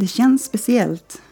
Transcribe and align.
Det 0.00 0.06
känns 0.06 0.44
speciellt 0.44 1.22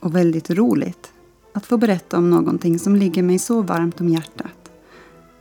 och 0.00 0.16
väldigt 0.16 0.50
roligt 0.50 1.12
att 1.52 1.66
få 1.66 1.76
berätta 1.76 2.18
om 2.18 2.30
någonting 2.30 2.78
som 2.78 2.96
ligger 2.96 3.22
mig 3.22 3.38
så 3.38 3.62
varmt 3.62 4.00
om 4.00 4.08
hjärtat. 4.08 4.70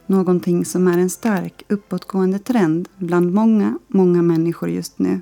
Någonting 0.06 0.66
som 0.66 0.88
är 0.88 0.98
en 0.98 1.10
stark 1.10 1.64
uppåtgående 1.70 2.40
trend 2.40 2.90
bland 2.98 3.34
många, 3.34 3.80
många 3.88 4.22
människor 4.22 4.70
just 4.70 5.00
nu. 5.00 5.22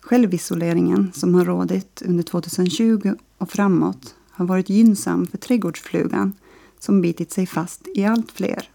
Självisoleringen 0.00 1.12
som 1.14 1.34
har 1.34 1.44
rådit 1.44 2.02
under 2.06 2.22
2020 2.22 3.14
och 3.38 3.50
framåt 3.50 4.14
har 4.30 4.46
varit 4.46 4.70
gynnsam 4.70 5.26
för 5.26 5.38
trädgårdsflugan 5.38 6.32
som 6.78 7.00
bitit 7.00 7.32
sig 7.32 7.46
fast 7.46 7.88
i 7.94 8.04
allt 8.04 8.32
fler. 8.32 8.70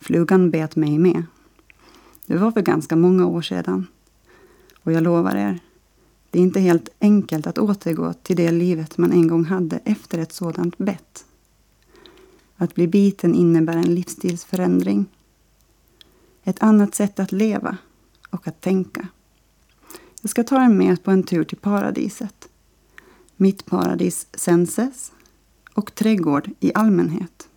Flugan 0.00 0.50
bet 0.50 0.76
mig 0.76 0.98
med. 0.98 1.22
Det 2.26 2.36
var 2.36 2.50
för 2.50 2.62
ganska 2.62 2.96
många 2.96 3.26
år 3.26 3.42
sedan. 3.42 3.86
Och 4.82 4.92
jag 4.92 5.02
lovar 5.02 5.36
er, 5.36 5.60
det 6.34 6.40
är 6.40 6.42
inte 6.42 6.60
helt 6.60 6.88
enkelt 7.00 7.46
att 7.46 7.58
återgå 7.58 8.12
till 8.12 8.36
det 8.36 8.50
livet 8.50 8.98
man 8.98 9.12
en 9.12 9.28
gång 9.28 9.44
hade 9.44 9.80
efter 9.84 10.18
ett 10.18 10.32
sådant 10.32 10.78
bett. 10.78 11.24
Att 12.56 12.74
bli 12.74 12.88
biten 12.88 13.34
innebär 13.34 13.76
en 13.76 13.94
livsstilsförändring. 13.94 15.06
Ett 16.44 16.62
annat 16.62 16.94
sätt 16.94 17.20
att 17.20 17.32
leva 17.32 17.76
och 18.30 18.48
att 18.48 18.60
tänka. 18.60 19.08
Jag 20.22 20.30
ska 20.30 20.44
ta 20.44 20.64
er 20.64 20.68
med 20.68 21.02
på 21.04 21.10
en 21.10 21.22
tur 21.22 21.44
till 21.44 21.58
paradiset. 21.58 22.48
Mitt 23.36 23.66
paradis 23.66 24.26
Senses 24.34 25.12
och 25.74 25.94
trädgård 25.94 26.50
i 26.60 26.72
allmänhet. 26.74 27.48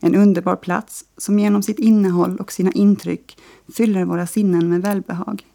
En 0.00 0.14
underbar 0.14 0.56
plats 0.56 1.04
som 1.16 1.38
genom 1.38 1.62
sitt 1.62 1.78
innehåll 1.78 2.36
och 2.36 2.52
sina 2.52 2.72
intryck 2.72 3.38
fyller 3.68 4.04
våra 4.04 4.26
sinnen 4.26 4.68
med 4.68 4.82
välbehag. 4.82 5.46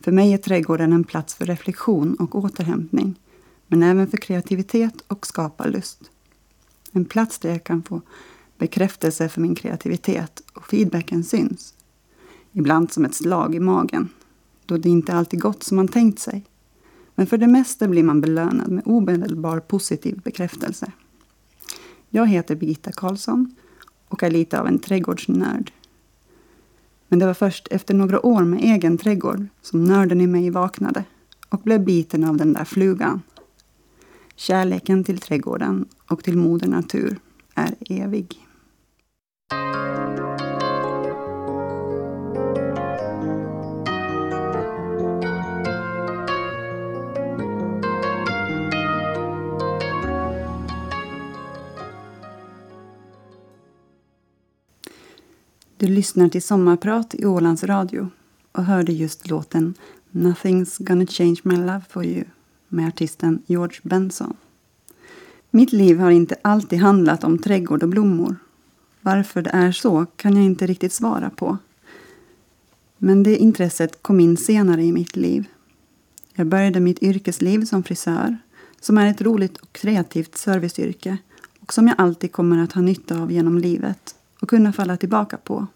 För 0.00 0.12
mig 0.12 0.32
är 0.32 0.38
trädgården 0.38 0.92
en 0.92 1.04
plats 1.04 1.34
för 1.34 1.46
reflektion 1.46 2.14
och 2.14 2.34
återhämtning, 2.34 3.20
men 3.66 3.82
även 3.82 4.06
för 4.06 4.16
kreativitet 4.16 5.04
och 5.06 5.26
skaparlust. 5.26 6.10
En 6.92 7.04
plats 7.04 7.38
där 7.38 7.50
jag 7.50 7.64
kan 7.64 7.82
få 7.82 8.02
bekräftelse 8.58 9.28
för 9.28 9.40
min 9.40 9.54
kreativitet 9.54 10.42
och 10.52 10.66
feedbacken 10.66 11.24
syns. 11.24 11.74
Ibland 12.52 12.92
som 12.92 13.04
ett 13.04 13.14
slag 13.14 13.54
i 13.54 13.60
magen, 13.60 14.08
då 14.66 14.76
det 14.76 14.88
inte 14.88 15.14
alltid 15.14 15.40
gått 15.40 15.62
som 15.62 15.76
man 15.76 15.88
tänkt 15.88 16.18
sig. 16.18 16.44
Men 17.14 17.26
för 17.26 17.38
det 17.38 17.46
mesta 17.46 17.88
blir 17.88 18.02
man 18.02 18.20
belönad 18.20 18.70
med 18.70 18.82
omedelbar 18.86 19.60
positiv 19.60 20.20
bekräftelse. 20.20 20.92
Jag 22.08 22.26
heter 22.26 22.56
Birgitta 22.56 22.92
Karlsson 22.92 23.54
och 24.08 24.22
är 24.22 24.30
lite 24.30 24.60
av 24.60 24.66
en 24.66 24.78
trädgårdsnörd. 24.78 25.72
Men 27.10 27.18
det 27.18 27.26
var 27.26 27.34
först 27.34 27.68
efter 27.70 27.94
några 27.94 28.26
år 28.26 28.44
med 28.44 28.60
egen 28.62 28.98
trädgård 28.98 29.46
som 29.62 29.84
nörden 29.84 30.20
i 30.20 30.26
mig 30.26 30.50
vaknade 30.50 31.04
och 31.48 31.60
blev 31.60 31.84
biten 31.84 32.24
av 32.24 32.36
den 32.36 32.52
där 32.52 32.64
flugan. 32.64 33.22
Kärleken 34.36 35.04
till 35.04 35.18
trädgården 35.18 35.88
och 36.10 36.24
till 36.24 36.36
moder 36.36 36.68
natur 36.68 37.18
är 37.54 37.74
evig. 37.88 38.46
Du 55.80 55.86
lyssnar 55.86 56.28
till 56.28 56.42
Sommarprat 56.42 57.14
i 57.14 57.26
Ålands 57.26 57.64
Radio 57.64 58.10
och 58.52 58.64
hörde 58.64 58.92
just 58.92 59.28
låten 59.28 59.74
Nothing's 60.10 60.84
gonna 60.84 61.06
change 61.06 61.36
my 61.42 61.56
love 61.56 61.82
for 61.90 62.04
you 62.04 62.24
med 62.68 62.88
artisten 62.88 63.42
George 63.46 63.78
Benson. 63.82 64.36
Mitt 65.50 65.72
liv 65.72 65.98
har 65.98 66.10
inte 66.10 66.36
alltid 66.42 66.78
handlat 66.78 67.24
om 67.24 67.38
trädgård 67.38 67.82
och 67.82 67.88
blommor. 67.88 68.36
Varför 69.00 69.42
det 69.42 69.50
är 69.50 69.72
så 69.72 70.06
kan 70.16 70.36
jag 70.36 70.44
inte 70.44 70.66
riktigt 70.66 70.92
svara 70.92 71.30
på. 71.30 71.58
Men 72.98 73.22
det 73.22 73.36
intresset 73.36 74.02
kom 74.02 74.20
in 74.20 74.36
senare 74.36 74.84
i 74.84 74.92
mitt 74.92 75.16
liv. 75.16 75.46
Jag 76.34 76.46
började 76.46 76.80
mitt 76.80 77.02
yrkesliv 77.02 77.64
som 77.64 77.82
frisör, 77.82 78.38
som 78.80 78.98
är 78.98 79.10
ett 79.10 79.22
roligt 79.22 79.56
och 79.56 79.72
kreativt 79.72 80.36
serviceyrke 80.36 81.18
och 81.60 81.72
som 81.72 81.86
jag 81.86 81.94
alltid 81.98 82.32
kommer 82.32 82.58
att 82.64 82.72
ha 82.72 82.82
nytta 82.82 83.22
av 83.22 83.32
genom 83.32 83.58
livet 83.58 84.14
och 84.40 84.48
kunna 84.48 84.72
falla 84.72 84.96
tillbaka 84.96 85.36
på. 85.36 85.66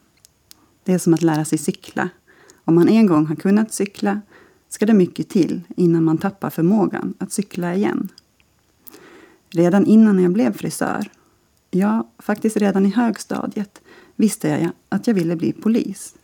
Det 0.85 0.93
är 0.93 0.99
som 0.99 1.15
att 1.15 1.23
lära 1.23 1.45
sig 1.45 1.59
cykla. 1.59 2.09
Om 2.65 2.75
man 2.75 2.89
en 2.89 3.07
gång 3.07 3.27
har 3.27 3.37
kunnat 3.37 3.73
cykla 3.73 4.21
ska 4.69 4.87
det 4.87 4.95
mycket 4.95 5.29
till 5.29 5.61
innan 5.77 6.05
man 6.05 6.19
tappar 6.19 6.51
förmågan 6.51 7.15
att 7.19 7.33
cykla 7.33 7.75
igen. 7.75 8.09
Redan 9.49 9.87
innan 9.87 10.23
jag 10.23 10.33
blev 10.33 10.53
frisör, 10.53 11.11
ja, 11.71 12.09
faktiskt 12.19 12.57
redan 12.57 12.87
i 12.87 12.91
högstadiet, 12.91 13.83
visste 14.17 14.49
jag 14.49 14.71
att 14.89 15.07
jag 15.07 15.15
ville 15.15 15.37
bli 15.37 15.53
polis. 15.53 16.15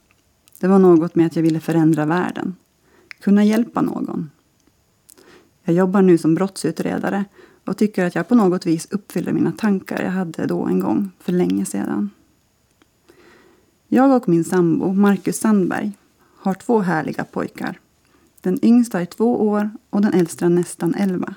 Det 0.61 0.69
var 0.69 0.79
något 0.79 1.15
med 1.15 1.27
att 1.27 1.37
jag 1.37 1.43
ville 1.43 1.61
förändra 1.61 2.07
världen, 2.07 2.57
kunna 3.21 3.45
hjälpa 3.45 3.83
någon. 3.83 4.31
Jag 5.65 5.75
jobbar 5.75 6.03
nu 6.03 6.19
som 6.19 6.35
brottsutredare 6.35 7.25
och 7.65 7.77
tycker 7.77 8.05
att 8.05 8.15
jag 8.15 8.29
på 8.29 8.35
något 8.35 8.67
vis 8.67 8.89
uppfyller 8.91 9.33
mina 9.33 9.53
tankar 9.53 10.03
jag 10.03 10.11
hade 10.11 10.47
då 10.47 10.65
en 10.65 10.81
gång, 10.81 11.11
för 11.21 11.33
länge 11.33 11.65
sedan. 11.65 12.11
Jag 13.93 14.17
och 14.17 14.29
min 14.29 14.45
sambo, 14.45 14.93
Marcus 14.93 15.39
Sandberg, 15.39 15.93
har 16.37 16.55
två 16.55 16.81
härliga 16.81 17.25
pojkar. 17.25 17.81
Den 18.41 18.65
yngsta 18.65 19.01
är 19.01 19.05
två 19.05 19.49
år 19.49 19.71
och 19.91 20.01
den 20.03 20.15
äldsta 20.15 20.49
nästan 20.49 20.95
elva. 20.95 21.35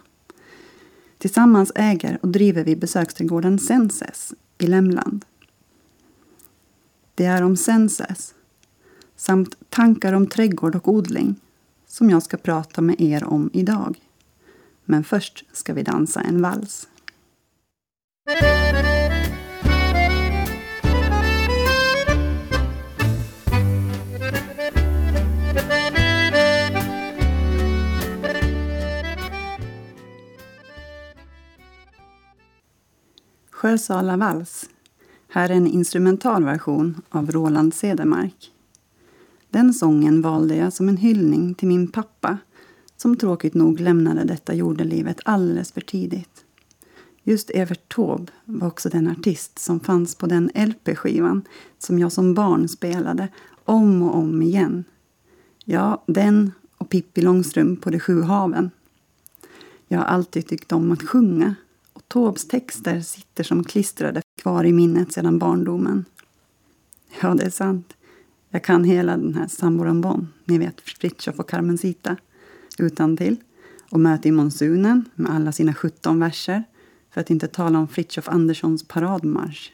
Tillsammans 1.18 1.72
äger 1.75 2.19
och 2.22 2.28
driver 2.28 2.63
vi 2.63 2.75
besöksträdgården 2.75 3.59
Senses 3.59 4.34
i 4.58 4.68
Lämland. 4.68 5.25
Det 7.16 7.25
är 7.25 7.44
om 7.44 7.58
Senses 7.58 8.34
samt 9.16 9.69
tankar 9.69 10.13
om 10.13 10.28
trädgård 10.28 10.75
och 10.75 10.88
odling 10.88 11.36
som 11.88 12.09
jag 12.09 12.24
ska 12.24 12.38
prata 12.38 12.81
med 12.81 13.02
er 13.02 13.24
om 13.24 13.50
idag. 13.53 14.00
Men 14.86 15.03
först 15.03 15.46
ska 15.52 15.74
vi 15.74 15.84
dansa 15.84 16.22
en 16.22 16.42
vals. 16.42 16.88
Sjösala 33.63 34.18
vals. 34.18 34.69
Här 35.28 35.50
är 35.50 35.53
en 35.53 35.68
instrumentalversion 35.68 37.01
av 37.09 37.31
Roland 37.31 37.74
Cedermark. 37.74 38.51
Den 39.50 39.74
sången 39.74 40.22
valde 40.22 40.56
jag 40.56 40.74
som 40.74 40.90
en 40.90 40.97
hyllning 40.97 41.56
till 41.56 41.68
min 41.68 41.88
pappa 41.88 42.38
som 42.97 43.18
tråkigt 43.18 43.53
nog 43.53 43.79
lämnade 43.79 44.24
detta 44.24 44.53
jordelivet 44.53 45.19
alldeles 45.25 45.72
för 45.72 45.81
tidigt. 45.81 46.46
Just 47.24 47.50
Evert 47.50 47.94
Taube 47.96 48.31
var 48.46 48.68
också 48.68 48.90
den 48.90 49.07
artist 49.07 49.59
som 49.59 49.80
fanns 49.80 50.16
på 50.16 50.25
den 50.25 50.51
LP-skivan 50.56 51.41
som 51.78 52.00
jag 52.00 52.12
som 52.12 52.34
barn 52.34 52.68
spelade 52.68 53.28
om 53.66 54.01
och 54.01 54.16
om 54.16 54.41
igen. 54.41 54.84
Ja, 55.66 56.04
den 56.07 56.51
och 56.77 56.89
Pippi 56.89 57.21
Långstrump 57.21 57.81
på 57.81 57.89
de 57.89 58.00
sju 58.00 58.21
haven. 58.21 58.71
Jag 59.88 60.00
har 60.00 60.06
alltid 60.06 60.48
tyckt 60.48 60.71
om 60.71 60.92
att 60.92 61.04
sjunga 61.04 61.56
Taubes 62.13 62.48
texter 62.48 63.01
sitter 63.01 63.44
som 63.44 63.63
klistrade 63.63 64.21
kvar 64.42 64.63
i 64.63 64.74
minnet 64.74 65.13
sedan 65.13 65.39
barndomen. 65.39 66.06
Ja, 67.21 67.33
det 67.33 67.44
är 67.44 67.50
sant. 67.50 67.94
Jag 68.50 68.63
kan 68.63 68.83
hela 68.83 69.18
den 69.18 69.36
här 69.36 69.48
Samborambon, 69.48 70.27
ni 70.45 70.57
vet 70.57 70.81
Fritiof 70.81 71.39
och 71.39 71.50
Carmencita, 71.50 72.18
utan 72.80 73.18
till. 73.18 73.36
Och 73.89 74.00
Möte 74.00 74.27
i 74.27 74.31
monsunen 74.31 75.06
med 75.15 75.31
alla 75.31 75.51
sina 75.51 75.74
17 75.74 76.19
verser, 76.19 76.63
för 77.12 77.21
att 77.21 77.30
inte 77.30 77.48
tala 77.48 77.80
om 77.80 77.88
Fritiof 77.88 78.30
Anderssons 78.30 78.88
paradmarsch. 78.88 79.71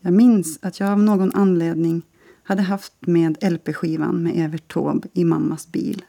Jag 0.00 0.12
minns 0.12 0.58
att 0.62 0.80
jag 0.80 0.90
av 0.90 1.02
någon 1.02 1.32
anledning 1.34 2.02
hade 2.42 2.62
haft 2.62 2.94
med 3.00 3.52
LP-skivan 3.52 4.22
med 4.22 4.32
Evert 4.36 4.72
Taube 4.72 5.08
i 5.12 5.24
mammas 5.24 5.72
bil. 5.72 6.04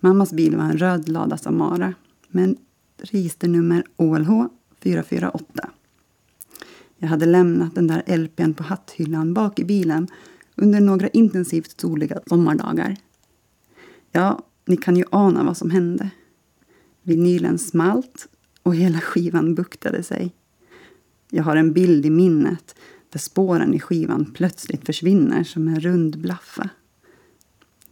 Mammas 0.00 0.32
bil 0.32 0.56
var 0.56 0.64
en 0.64 0.78
röd 0.78 1.08
Lada 1.08 1.36
Samara 1.36 1.94
med 2.28 2.56
registernummer 3.04 3.84
OLH 3.96 4.46
448. 4.80 5.70
Jag 6.96 7.08
hade 7.08 7.26
lämnat 7.26 7.74
den 7.74 7.86
där 7.86 8.16
LPn 8.16 8.52
på 8.52 8.62
hatthyllan 8.62 9.34
bak 9.34 9.58
i 9.58 9.64
bilen 9.64 10.08
under 10.54 10.80
några 10.80 11.08
intensivt 11.08 11.80
soliga 11.80 12.20
sommardagar. 12.26 12.96
Ja, 14.12 14.42
ni 14.64 14.76
kan 14.76 14.96
ju 14.96 15.04
ana 15.10 15.44
vad 15.44 15.56
som 15.56 15.70
hände. 15.70 16.10
Vinylen 17.02 17.58
smalt 17.58 18.28
och 18.62 18.74
hela 18.74 19.00
skivan 19.00 19.54
buktade 19.54 20.02
sig. 20.02 20.34
Jag 21.30 21.44
har 21.44 21.56
en 21.56 21.72
bild 21.72 22.06
i 22.06 22.10
minnet 22.10 22.74
där 23.10 23.18
spåren 23.18 23.74
i 23.74 23.80
skivan 23.80 24.32
plötsligt 24.34 24.86
försvinner 24.86 25.44
som 25.44 25.68
en 25.68 25.80
rund 25.80 26.18
blaffa. 26.18 26.68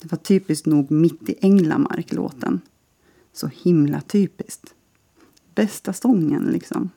Det 0.00 0.12
var 0.12 0.19
typiskt 0.19 0.67
nog 0.67 0.91
mitt 0.91 1.29
i 1.29 1.35
Änglamark-låten. 1.41 2.61
Så 3.32 3.50
himla 3.62 4.00
typiskt. 4.00 4.75
Bästa 5.54 5.93
sången, 5.93 6.44
liksom. 6.44 6.90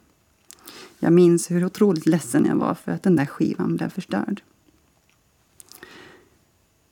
Jag 0.99 1.13
minns 1.13 1.51
hur 1.51 1.65
otroligt 1.65 2.05
ledsen 2.05 2.45
jag 2.45 2.55
var 2.55 2.73
för 2.73 2.91
att 2.91 3.03
den 3.03 3.15
där 3.15 3.25
skivan 3.25 3.75
blev 3.75 3.89
förstörd. 3.89 4.41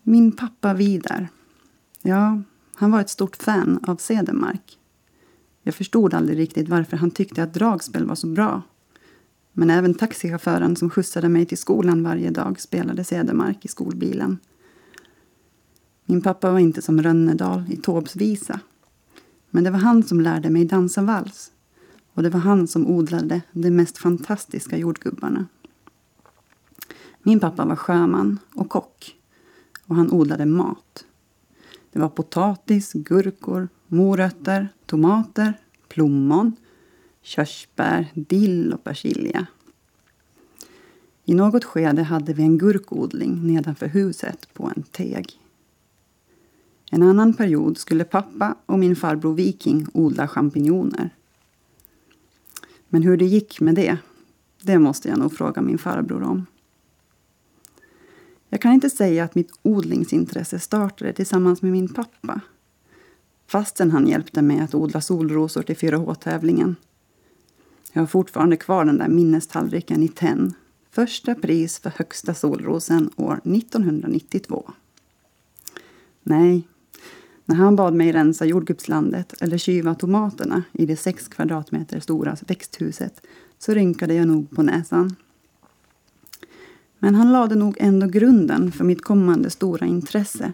Min 0.03 0.31
pappa 0.31 0.73
Vidar. 0.73 1.27
Ja, 2.01 2.41
han 2.75 2.91
var 2.91 3.01
ett 3.01 3.09
stort 3.09 3.35
fan 3.35 3.79
av 3.87 3.95
Cedermark. 3.95 4.79
Jag 5.61 5.75
förstod 5.75 6.13
aldrig 6.13 6.37
riktigt 6.37 6.69
varför 6.69 6.97
han 6.97 7.11
tyckte 7.11 7.43
att 7.43 7.53
dragspel 7.53 8.05
var 8.05 8.15
så 8.15 8.27
bra. 8.27 8.61
Men 9.53 9.69
även 9.69 9.93
taxichauffören 9.93 10.75
som 10.75 10.89
skjutsade 10.89 11.29
mig 11.29 11.45
till 11.45 11.57
skolan 11.57 12.03
varje 12.03 12.29
dag 12.29 12.59
spelade 12.59 13.03
Cedermark 13.03 13.65
i 13.65 13.67
skolbilen. 13.67 14.39
Min 16.05 16.21
pappa 16.21 16.51
var 16.51 16.59
inte 16.59 16.81
som 16.81 17.01
Rönnedal 17.01 17.63
i 17.69 17.77
Taubes 17.77 18.15
visa. 18.15 18.59
Men 19.49 19.63
det 19.63 19.71
var 19.71 19.79
han 19.79 20.03
som 20.03 20.21
lärde 20.21 20.49
mig 20.49 20.65
dansa 20.65 21.01
vals. 21.01 21.52
Och 22.13 22.23
det 22.23 22.29
var 22.29 22.39
han 22.39 22.67
som 22.67 22.87
odlade 22.87 23.41
de 23.51 23.71
mest 23.71 23.97
fantastiska 23.97 24.77
jordgubbarna. 24.77 25.45
Min 27.23 27.39
pappa 27.39 27.65
var 27.65 27.75
sjöman 27.75 28.39
och 28.55 28.69
kock. 28.69 29.15
Och 29.87 29.95
han 29.95 30.11
odlade 30.11 30.45
mat. 30.45 31.05
Det 31.91 31.99
var 31.99 32.09
potatis, 32.09 32.93
gurkor, 32.93 33.69
morötter, 33.87 34.69
tomater, 34.85 35.53
plommon, 35.87 36.55
körsbär, 37.21 38.11
dill 38.13 38.73
och 38.73 38.83
persilja. 38.83 39.47
I 41.25 41.33
något 41.33 41.63
skede 41.63 42.03
hade 42.03 42.33
vi 42.33 42.43
en 42.43 42.57
gurkodling 42.57 43.47
nedanför 43.47 43.87
huset 43.87 44.53
på 44.53 44.71
en 44.75 44.83
teg. 44.83 45.39
En 46.91 47.03
annan 47.03 47.33
period 47.33 47.77
skulle 47.77 48.03
pappa 48.03 48.55
och 48.65 48.79
min 48.79 48.95
farbror 48.95 49.33
Viking 49.33 49.87
odla 49.93 50.27
champinjoner. 50.27 51.09
Men 52.93 53.03
hur 53.03 53.17
det 53.17 53.25
gick 53.25 53.59
med 53.59 53.75
det, 53.75 53.97
det 54.61 54.79
måste 54.79 55.09
jag 55.09 55.19
nog 55.19 55.33
fråga 55.33 55.61
min 55.61 55.77
farbror 55.77 56.23
om. 56.23 56.45
Jag 58.49 58.61
kan 58.61 58.73
inte 58.73 58.89
säga 58.89 59.23
att 59.23 59.35
mitt 59.35 59.51
odlingsintresse 59.61 60.59
startade 60.59 61.13
tillsammans 61.13 61.61
med 61.61 61.71
min 61.71 61.93
pappa. 61.93 62.41
Fastän 63.47 63.91
han 63.91 64.07
hjälpte 64.07 64.41
mig 64.41 64.59
att 64.59 64.75
odla 64.75 65.01
solrosor 65.01 65.61
till 65.61 65.75
4H-tävlingen. 65.75 66.75
Jag 67.93 68.01
har 68.01 68.07
fortfarande 68.07 68.57
kvar 68.57 68.85
den 68.85 68.97
där 68.97 69.09
minnestallriken 69.09 70.03
i 70.03 70.07
tenn. 70.07 70.53
Första 70.91 71.35
pris 71.35 71.79
för 71.79 71.89
högsta 71.89 72.33
solrosen 72.33 73.09
år 73.15 73.41
1992. 73.43 74.71
Nej, 76.23 76.67
när 77.45 77.55
han 77.55 77.75
bad 77.75 77.93
mig 77.93 78.11
rensa 78.11 78.45
jordgubbslandet 78.45 79.41
eller 79.41 79.57
kyva 79.57 79.95
tomaterna 79.95 80.63
i 80.71 80.85
det 80.85 80.95
sex 80.95 81.27
kvadratmeter 81.27 81.99
stora 81.99 82.35
växthuset 82.47 83.21
så 83.59 83.73
rynkade 83.73 84.13
jag 84.13 84.27
nog 84.27 84.49
på 84.49 84.63
näsan. 84.63 85.15
Men 86.99 87.15
han 87.15 87.31
lade 87.31 87.55
nog 87.55 87.77
ändå 87.79 88.07
grunden 88.07 88.71
för 88.71 88.83
mitt 88.83 89.01
kommande 89.01 89.49
stora 89.49 89.85
intresse 89.85 90.53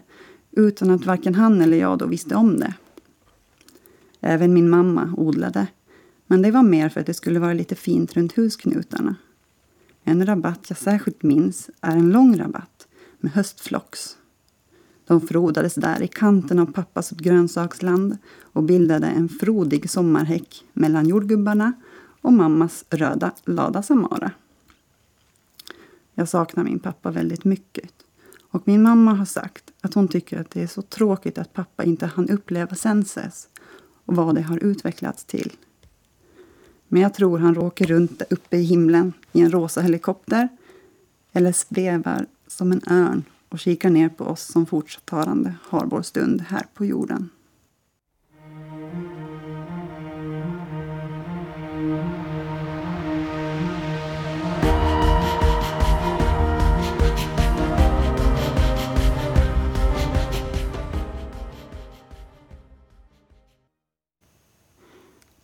utan 0.50 0.90
att 0.90 1.06
varken 1.06 1.34
han 1.34 1.60
eller 1.60 1.76
jag 1.76 1.98
då 1.98 2.06
visste 2.06 2.34
om 2.34 2.60
det. 2.60 2.74
Även 4.20 4.54
min 4.54 4.70
mamma 4.70 5.14
odlade, 5.16 5.66
men 6.26 6.42
det 6.42 6.50
var 6.50 6.62
mer 6.62 6.88
för 6.88 7.00
att 7.00 7.06
det 7.06 7.14
skulle 7.14 7.40
vara 7.40 7.52
lite 7.52 7.74
fint 7.74 8.16
runt 8.16 8.32
husknutarna. 8.32 9.16
En 10.04 10.26
rabatt 10.26 10.66
jag 10.68 10.78
särskilt 10.78 11.22
minns 11.22 11.70
är 11.80 11.96
en 11.96 12.10
lång 12.10 12.38
rabatt 12.38 12.88
med 13.20 13.32
höstflox. 13.32 14.16
De 15.10 15.20
frodades 15.20 15.74
där 15.74 16.02
i 16.02 16.08
kanten 16.08 16.58
av 16.58 16.66
pappas 16.66 17.10
grönsaksland 17.10 18.18
och 18.42 18.62
bildade 18.62 19.06
en 19.06 19.28
frodig 19.28 19.90
sommarhäck 19.90 20.64
mellan 20.72 21.06
jordgubbarna 21.06 21.72
och 22.20 22.32
mammas 22.32 22.84
röda 22.90 23.32
Lada 23.44 23.82
Samara. 23.82 24.32
Jag 26.14 26.28
saknar 26.28 26.64
min 26.64 26.78
pappa 26.78 27.10
väldigt 27.10 27.44
mycket. 27.44 27.90
Och 28.50 28.62
min 28.64 28.82
mamma 28.82 29.14
har 29.14 29.24
sagt 29.24 29.64
att 29.80 29.94
hon 29.94 30.08
tycker 30.08 30.40
att 30.40 30.50
det 30.50 30.62
är 30.62 30.66
så 30.66 30.82
tråkigt 30.82 31.38
att 31.38 31.52
pappa 31.52 31.84
inte 31.84 32.06
hann 32.06 32.28
uppleva 32.28 32.74
senses 32.74 33.48
och 34.04 34.16
vad 34.16 34.34
det 34.34 34.42
har 34.42 34.58
utvecklats 34.64 35.24
till. 35.24 35.52
Men 36.88 37.02
jag 37.02 37.14
tror 37.14 37.38
han 37.38 37.54
råkar 37.54 37.86
runt 37.86 38.22
uppe 38.30 38.56
i 38.56 38.62
himlen 38.62 39.12
i 39.32 39.40
en 39.40 39.50
rosa 39.50 39.80
helikopter 39.80 40.48
eller 41.32 41.52
svävar 41.52 42.26
som 42.46 42.72
en 42.72 42.82
örn 42.90 43.24
och 43.50 43.58
kikar 43.58 43.90
ner 43.90 44.08
på 44.08 44.24
oss 44.24 44.42
som 44.42 44.66
fortfarande 44.66 45.54
har 45.62 45.86
vår 45.86 46.02
stund 46.02 46.40
här 46.48 46.66
på 46.74 46.84
jorden. 46.84 47.30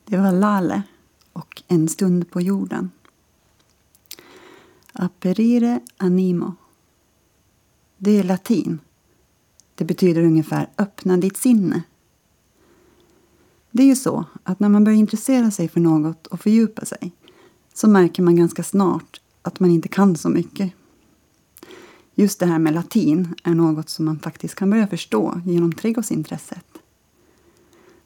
Det 0.05 0.17
var 0.17 0.33
Lale 0.33 0.83
och 1.33 1.63
En 1.69 1.89
stund 1.89 2.31
på 2.31 2.41
jorden. 2.41 2.91
Aperire 4.93 5.81
animo. 5.97 6.55
Det 7.97 8.19
är 8.19 8.23
latin. 8.23 8.81
Det 9.75 9.85
betyder 9.85 10.23
ungefär 10.23 10.71
öppna 10.79 11.17
ditt 11.17 11.37
sinne. 11.37 11.83
Det 13.71 13.83
är 13.83 13.87
ju 13.87 13.97
så 13.97 14.25
att 14.43 14.61
när 14.61 14.69
man 14.69 14.85
börjar 14.85 14.99
intressera 14.99 15.51
sig 15.51 15.69
för 15.69 15.81
något 15.81 16.27
och 16.27 16.41
fördjupa 16.41 16.85
sig 16.85 17.13
så 17.75 17.89
märker 17.89 18.23
man 18.23 18.37
ganska 18.37 18.63
snart 18.63 19.21
att 19.43 19.61
man 19.61 19.71
inte 19.71 19.89
kan 19.89 20.17
så 20.17 20.29
mycket. 20.29 20.73
Just 22.15 22.41
det 22.41 22.47
här 22.47 22.59
med 22.59 22.75
latin 22.75 23.35
är 23.45 23.55
något 23.55 23.89
som 23.89 24.05
man 24.05 24.19
faktiskt 24.19 24.55
kan 24.55 24.71
börja 24.71 24.87
förstå 24.87 25.41
genom 25.47 25.73
trädgårdsintresset. 25.73 26.67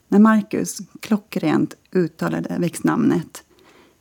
När 0.08 0.18
Marcus 0.18 0.78
klockrent 1.00 1.74
uttalade 1.90 2.56
växtnamnet 2.58 3.44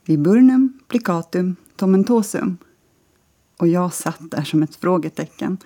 Viburnum 0.05 0.79
plicatum 0.87 1.55
tomentosum 1.75 2.57
och 3.57 3.67
jag 3.67 3.93
satt 3.93 4.31
där 4.31 4.43
som 4.43 4.63
ett 4.63 4.75
frågetecken 4.75 5.57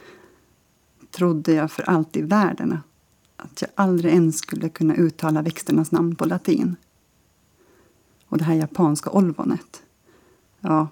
trodde 1.15 1.53
jag 1.53 1.72
för 1.72 1.84
allt 1.89 2.17
i 2.17 2.22
världen 2.22 2.77
att 3.38 3.62
jag 3.62 3.72
aldrig 3.75 4.13
ens 4.13 4.38
skulle 4.38 4.70
kunna 4.70 4.96
uttala 4.96 5.41
växternas 5.41 5.91
namn 5.91 6.15
på 6.15 6.25
latin. 6.25 6.75
Och 8.27 8.38
det 8.38 8.43
här 8.43 8.53
japanska 8.53 9.10
olvonet. 9.10 9.84
Ja, 10.60 10.88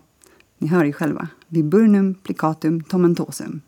ni 0.57 0.67
hör 0.67 0.85
ju 0.85 0.93
själva. 0.93 1.27
Viburnum 1.47 2.13
plicatum 2.13 2.83
tomentosum. 2.83 3.61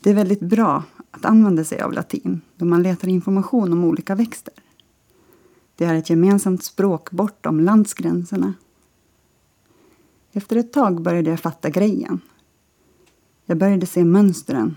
Det 0.00 0.10
är 0.10 0.14
väldigt 0.14 0.40
bra 0.40 0.82
att 1.10 1.24
använda 1.24 1.64
sig 1.64 1.80
av 1.80 1.92
latin 1.92 2.40
då 2.56 2.64
man 2.64 2.82
letar 2.82 3.08
information 3.08 3.72
om 3.72 3.84
olika 3.84 4.14
växter. 4.14 4.54
Det 5.76 5.84
är 5.84 5.94
ett 5.94 6.10
gemensamt 6.10 6.64
språk 6.64 7.10
bortom 7.10 7.60
landsgränserna. 7.60 8.54
Efter 10.32 10.56
ett 10.56 10.72
tag 10.72 11.02
började 11.02 11.30
jag 11.30 11.40
fatta 11.40 11.70
grejen. 11.70 12.20
Jag 13.46 13.58
började 13.58 13.86
se 13.86 14.04
mönstren. 14.04 14.76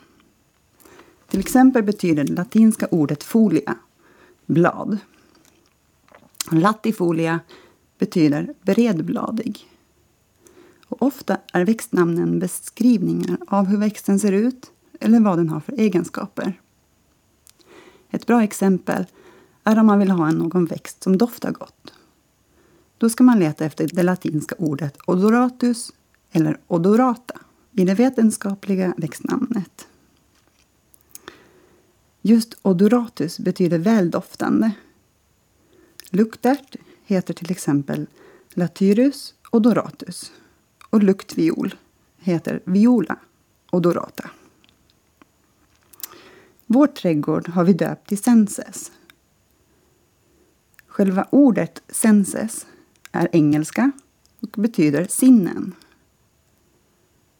Till 1.27 1.39
exempel 1.39 1.83
betyder 1.83 2.23
det 2.23 2.33
latinska 2.33 2.87
ordet 2.91 3.23
folia 3.23 3.75
blad. 4.45 4.97
Latifolia 6.51 7.39
betyder 7.97 8.53
bredbladig. 8.61 9.67
Och 10.87 11.03
ofta 11.03 11.37
är 11.53 11.65
växtnamnen 11.65 12.39
beskrivningar 12.39 13.37
av 13.47 13.65
hur 13.65 13.77
växten 13.77 14.19
ser 14.19 14.31
ut 14.31 14.71
eller 14.99 15.19
vad 15.19 15.37
den 15.37 15.49
har 15.49 15.59
för 15.59 15.73
egenskaper. 15.73 16.61
Ett 18.09 18.25
bra 18.25 18.43
exempel 18.43 19.05
är 19.63 19.79
om 19.79 19.85
man 19.85 19.99
vill 19.99 20.11
ha 20.11 20.31
någon 20.31 20.65
växt 20.65 21.03
som 21.03 21.17
doftar 21.17 21.51
gott. 21.51 21.93
Då 22.97 23.09
ska 23.09 23.23
man 23.23 23.39
leta 23.39 23.65
efter 23.65 23.89
det 23.93 24.03
latinska 24.03 24.55
ordet 24.57 24.97
odoratus 25.05 25.93
eller 26.31 26.59
odorata 26.67 27.39
i 27.77 27.85
det 27.85 27.93
vetenskapliga 27.93 28.93
växtnamnet. 28.97 29.87
Just 32.21 32.57
odoratus 32.61 33.39
betyder 33.39 33.79
väldoftande. 33.79 34.71
Luktärt 36.09 36.75
heter 37.03 37.33
till 37.33 37.51
exempel 37.51 38.07
Latyrus 38.49 39.33
odoratus 39.51 40.31
och 40.89 41.03
luktviol 41.03 41.75
heter 42.17 42.61
Viola 42.65 43.19
odorata. 43.71 44.29
Vår 46.65 46.87
trädgård 46.87 47.47
har 47.47 47.63
vi 47.63 47.73
döpt 47.73 48.07
till 48.07 48.23
senses. 48.23 48.91
Själva 50.87 51.27
ordet 51.31 51.81
senses 51.89 52.65
är 53.11 53.29
engelska 53.31 53.91
och 54.39 54.61
betyder 54.61 55.07
sinnen. 55.09 55.75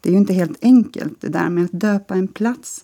Det 0.01 0.09
är 0.09 0.13
ju 0.13 0.19
inte 0.19 0.33
helt 0.33 0.57
enkelt 0.63 1.21
det 1.21 1.29
där 1.29 1.49
med 1.49 1.65
att 1.65 1.71
döpa 1.81 2.15
en 2.15 2.27
plats 2.27 2.83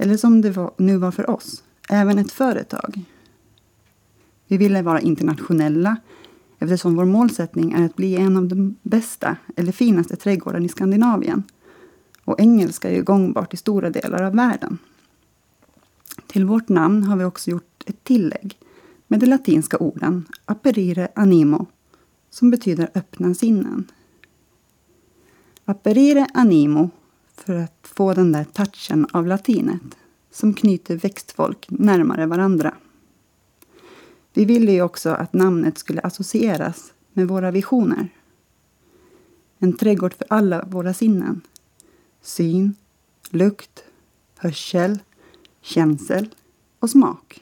Eller 0.00 0.16
som 0.16 0.40
det 0.40 0.50
var, 0.50 0.74
nu 0.76 0.96
var 0.96 1.10
för 1.10 1.30
oss, 1.30 1.62
även 1.88 2.18
ett 2.18 2.32
företag. 2.32 3.04
Vi 4.46 4.56
ville 4.56 4.82
vara 4.82 5.00
internationella 5.00 5.96
eftersom 6.58 6.96
vår 6.96 7.04
målsättning 7.04 7.72
är 7.72 7.84
att 7.84 7.96
bli 7.96 8.16
en 8.16 8.36
av 8.36 8.48
de 8.48 8.76
bästa 8.82 9.36
eller 9.56 9.72
finaste 9.72 10.16
trädgårdarna 10.16 10.64
i 10.64 10.68
Skandinavien. 10.68 11.42
Och 12.24 12.40
engelska 12.40 12.90
är 12.90 12.94
ju 12.94 13.02
gångbart 13.02 13.54
i 13.54 13.56
stora 13.56 13.90
delar 13.90 14.22
av 14.22 14.34
världen. 14.34 14.78
Till 16.26 16.44
vårt 16.44 16.68
namn 16.68 17.02
har 17.02 17.16
vi 17.16 17.24
också 17.24 17.50
gjort 17.50 17.82
ett 17.86 18.04
tillägg 18.04 18.58
med 19.06 19.20
de 19.20 19.26
latinska 19.26 19.78
orden 19.78 20.24
aperire 20.44 21.08
animo 21.14 21.66
som 22.30 22.50
betyder 22.50 22.90
öppna 22.94 23.34
sinnen. 23.34 23.90
Aperire 25.68 26.26
animo 26.34 26.90
för 27.34 27.54
att 27.54 27.78
få 27.82 28.14
den 28.14 28.32
där 28.32 28.44
touchen 28.44 29.06
av 29.12 29.26
latinet 29.26 29.96
som 30.30 30.54
knyter 30.54 30.96
växtfolk 30.96 31.66
närmare 31.68 32.26
varandra. 32.26 32.74
Vi 34.32 34.44
ville 34.44 34.72
ju 34.72 34.82
också 34.82 35.10
att 35.10 35.32
namnet 35.32 35.78
skulle 35.78 36.00
associeras 36.00 36.92
med 37.12 37.28
våra 37.28 37.50
visioner. 37.50 38.08
En 39.58 39.72
trädgård 39.72 40.14
för 40.14 40.26
alla 40.30 40.64
våra 40.64 40.94
sinnen. 40.94 41.40
Syn, 42.22 42.74
lukt, 43.30 43.84
hörsel, 44.36 44.98
känsel 45.60 46.34
och 46.78 46.90
smak. 46.90 47.40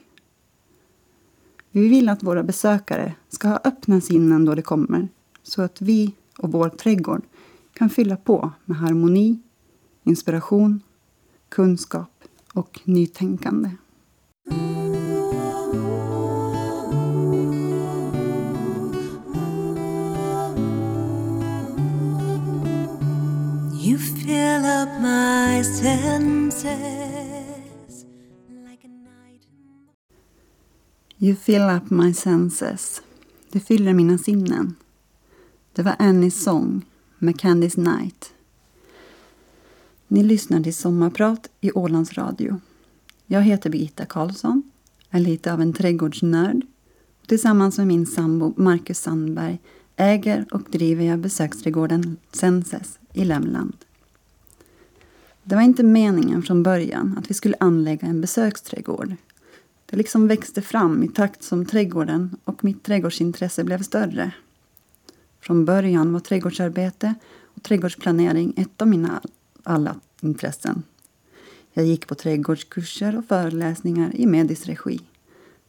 Vi 1.71 1.89
vill 1.89 2.09
att 2.09 2.23
våra 2.23 2.43
besökare 2.43 3.15
ska 3.29 3.49
ha 3.49 3.61
öppna 3.65 4.01
sinnen 4.01 4.45
då 4.45 4.55
de 4.55 4.63
kommer 4.63 5.09
så 5.43 5.63
att 5.63 5.81
vi 5.81 6.15
och 6.39 6.53
vår 6.53 6.69
trädgård 6.69 7.23
kan 7.75 7.91
fylla 7.91 8.17
på 8.17 8.53
med 8.65 8.77
harmoni, 8.77 9.39
inspiration, 10.05 10.83
kunskap 11.49 12.25
och 12.53 12.81
nytänkande. 12.85 13.71
You 23.87 23.99
fill 23.99 24.65
up 24.65 24.89
my 25.03 25.65
senses 25.65 26.65
like 28.49 28.85
a 28.85 28.89
night 28.89 29.47
You 31.19 31.37
fill 31.37 31.63
up 31.63 31.91
my 31.91 32.15
senses. 32.15 33.03
Det 33.53 33.61
fyller 33.61 33.95
mina 33.95 34.19
sinnen. 34.19 34.75
Det 35.73 35.83
var 35.83 35.97
Annies 35.99 36.43
sång 36.43 36.85
med 37.25 37.41
Candice 37.41 37.81
Night. 37.81 38.33
Ni 40.09 40.23
lyssnar 40.23 40.63
till 40.63 40.75
Sommarprat 40.75 41.51
i 41.61 41.73
Ålands 41.73 42.13
Radio. 42.13 42.61
Jag 43.27 43.43
heter 43.43 43.71
Birgitta 43.71 44.05
Karlsson, 44.05 44.63
är 45.11 45.21
lite 45.21 45.53
av 45.53 45.61
en 45.61 45.73
trädgårdsnörd. 45.73 46.61
Tillsammans 47.27 47.79
med 47.79 47.87
min 47.87 48.07
sambo 48.07 48.55
Marcus 48.57 48.99
Sandberg 48.99 49.59
äger 49.97 50.47
och 50.51 50.63
driver 50.71 51.05
jag 51.05 51.19
besöksträdgården 51.19 52.17
Senses 52.33 52.99
i 53.13 53.25
Lämland. 53.25 53.77
Det 55.43 55.55
var 55.55 55.63
inte 55.63 55.83
meningen 55.83 56.43
från 56.43 56.63
början 56.63 57.19
att 57.19 57.31
vi 57.31 57.35
skulle 57.35 57.57
anlägga 57.61 58.09
en 58.09 58.21
besöksträdgård. 58.21 59.15
Det 59.87 59.97
liksom 59.97 60.29
växte 60.29 60.63
fram 60.63 61.03
i 61.03 61.09
takt 61.09 61.43
som 61.43 61.67
trädgården 61.67 62.37
och 62.45 62.65
mitt 62.65 62.83
trädgårdsintresse 62.83 63.65
blev 63.65 63.83
större. 63.83 64.33
Från 65.47 65.65
början 65.65 66.13
var 66.13 66.21
trädgårdsarbete 66.21 67.15
och 67.45 67.63
trädgårdsplanering 67.63 68.55
ett 68.57 68.83
av 68.83 68.89
mina 68.89 69.21
alla 69.63 69.97
intressen. 70.21 70.83
Jag 71.73 71.87
gick 71.87 72.07
på 72.07 72.15
trädgårdskurser 72.15 73.19
och 73.19 73.25
föreläsningar 73.25 74.17
i 74.17 74.27
Medis 74.27 74.67
regi. 74.67 75.01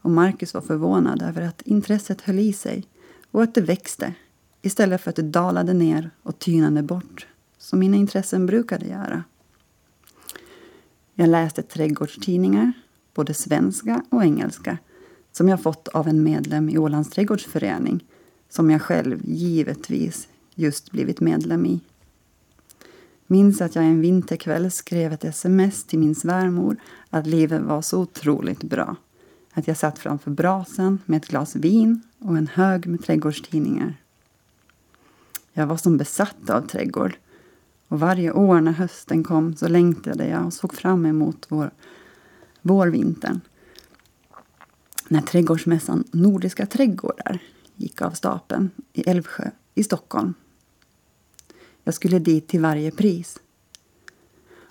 Och 0.01 0.11
Marcus 0.11 0.53
var 0.53 0.61
förvånad 0.61 1.21
över 1.21 1.41
att 1.41 1.61
intresset 1.61 2.21
höll 2.21 2.39
i 2.39 2.53
sig 2.53 2.83
och 3.31 3.43
att 3.43 3.55
det 3.55 3.61
växte 3.61 4.13
istället 4.61 5.01
för 5.01 5.09
att 5.09 5.15
det 5.15 5.21
dalade 5.21 5.73
ner 5.73 6.09
och 6.23 6.39
tynade 6.39 6.83
bort, 6.83 7.27
som 7.57 7.79
mina 7.79 7.97
intressen 7.97 8.45
brukade 8.45 8.85
göra. 8.85 9.23
Jag 11.13 11.29
läste 11.29 11.61
trädgårdstidningar, 11.61 12.71
både 13.13 13.33
svenska 13.33 14.03
och 14.09 14.23
engelska, 14.23 14.77
som 15.31 15.49
jag 15.49 15.63
fått 15.63 15.87
av 15.87 16.07
en 16.07 16.23
medlem 16.23 16.69
i 16.69 16.77
Ålands 16.77 17.09
trädgårdsförening, 17.09 18.03
som 18.49 18.71
jag 18.71 18.81
själv 18.81 19.19
givetvis 19.23 20.27
just 20.55 20.91
blivit 20.91 21.19
medlem 21.19 21.65
i. 21.65 21.79
Minns 23.27 23.61
att 23.61 23.75
jag 23.75 23.85
en 23.85 24.01
vinterkväll 24.01 24.71
skrev 24.71 25.13
ett 25.13 25.23
sms 25.23 25.83
till 25.83 25.99
min 25.99 26.15
svärmor 26.15 26.77
att 27.09 27.27
livet 27.27 27.61
var 27.61 27.81
så 27.81 27.99
otroligt 27.99 28.63
bra. 28.63 28.95
Att 29.53 29.67
jag 29.67 29.77
satt 29.77 29.99
framför 29.99 30.31
brasan 30.31 30.99
med 31.05 31.17
ett 31.17 31.27
glas 31.27 31.55
vin 31.55 32.01
och 32.19 32.37
en 32.37 32.47
hög 32.47 32.87
med 32.87 33.03
trädgårdstidningar. 33.03 33.93
Jag 35.53 35.67
var 35.67 35.77
som 35.77 35.97
besatt 35.97 36.49
av 36.49 36.61
trädgård 36.67 37.17
och 37.87 37.99
varje 37.99 38.31
år 38.31 38.61
när 38.61 38.71
hösten 38.71 39.23
kom 39.23 39.55
så 39.55 39.67
längtade 39.67 40.27
jag 40.27 40.45
och 40.45 40.53
såg 40.53 40.73
fram 40.73 41.05
emot 41.05 41.45
vår, 41.49 41.71
vårvintern. 42.61 43.41
När 45.07 45.21
trädgårdsmässan 45.21 46.03
Nordiska 46.11 46.65
trädgårdar 46.65 47.39
gick 47.75 48.01
av 48.01 48.11
stapeln 48.11 48.69
i 48.93 49.09
Älvsjö 49.09 49.51
i 49.75 49.83
Stockholm 49.83 50.33
jag 51.85 51.93
skulle 51.93 52.19
dit 52.19 52.47
till 52.47 52.61
varje 52.61 52.91
pris. 52.91 53.39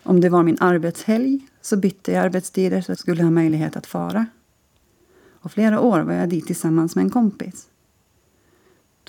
Om 0.03 0.21
det 0.21 0.29
var 0.29 0.43
min 0.43 0.59
arbetshelg 0.61 1.49
så 1.61 1.77
bytte 1.77 2.13
jag 2.13 2.25
arbetstider 2.25 2.81
så 2.81 2.91
jag 2.91 2.99
skulle 2.99 3.23
ha 3.23 3.31
möjlighet 3.31 3.77
att 3.77 3.87
fara. 3.87 4.27
Och 5.31 5.53
flera 5.53 5.81
år 5.81 6.01
var 6.01 6.13
jag 6.13 6.29
dit 6.29 6.47
tillsammans 6.47 6.97
med 6.97 7.05
en 7.05 7.11
kompis. 7.11 7.69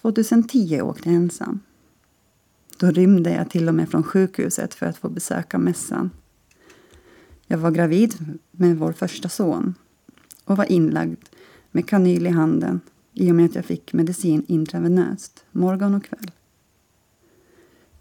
2010 0.01 0.81
åkte 0.81 1.09
jag 1.09 1.15
ensam. 1.15 1.59
Då 2.77 2.91
rymde 2.91 3.31
jag 3.33 3.49
till 3.49 3.67
och 3.67 3.75
med 3.75 3.89
från 3.89 4.03
sjukhuset 4.03 4.73
för 4.73 4.85
att 4.85 4.97
få 4.97 5.09
besöka 5.09 5.57
mässan. 5.57 6.09
Jag 7.47 7.57
var 7.57 7.71
gravid 7.71 8.39
med 8.51 8.77
vår 8.77 8.91
första 8.93 9.29
son 9.29 9.75
och 10.43 10.57
var 10.57 10.71
inlagd 10.71 11.19
med 11.71 11.89
kanyl 11.89 12.27
i 12.27 12.29
handen 12.29 12.81
i 13.15 13.31
och 13.31 13.35
med 13.35 13.45
att 13.45 13.55
jag 13.55 13.65
fick 13.65 13.93
medicin 13.93 14.45
intravenöst 14.47 15.45
morgon 15.51 15.95
och 15.95 16.03
kväll. 16.03 16.31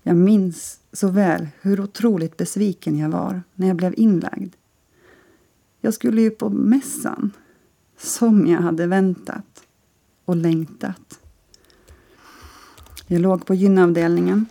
Jag 0.03 0.17
minns 0.17 0.81
så 0.93 1.09
väl 1.09 1.49
hur 1.61 1.81
otroligt 1.81 2.37
besviken 2.37 2.99
jag 2.99 3.09
var 3.09 3.43
när 3.55 3.67
jag 3.67 3.77
blev 3.77 3.95
inlagd. 3.97 4.55
Jag 5.81 5.95
skulle 5.95 6.23
ju 6.23 6.31
på 6.31 6.51
mässan, 6.51 7.31
som 7.99 8.47
jag 8.47 8.61
hade 8.61 8.87
väntat 8.87 9.67
och 10.25 10.37
längtat. 10.37 11.21
Jag 13.07 13.21
låg 13.21 13.47
på 13.47 13.55
gynavdelningen 13.55 14.47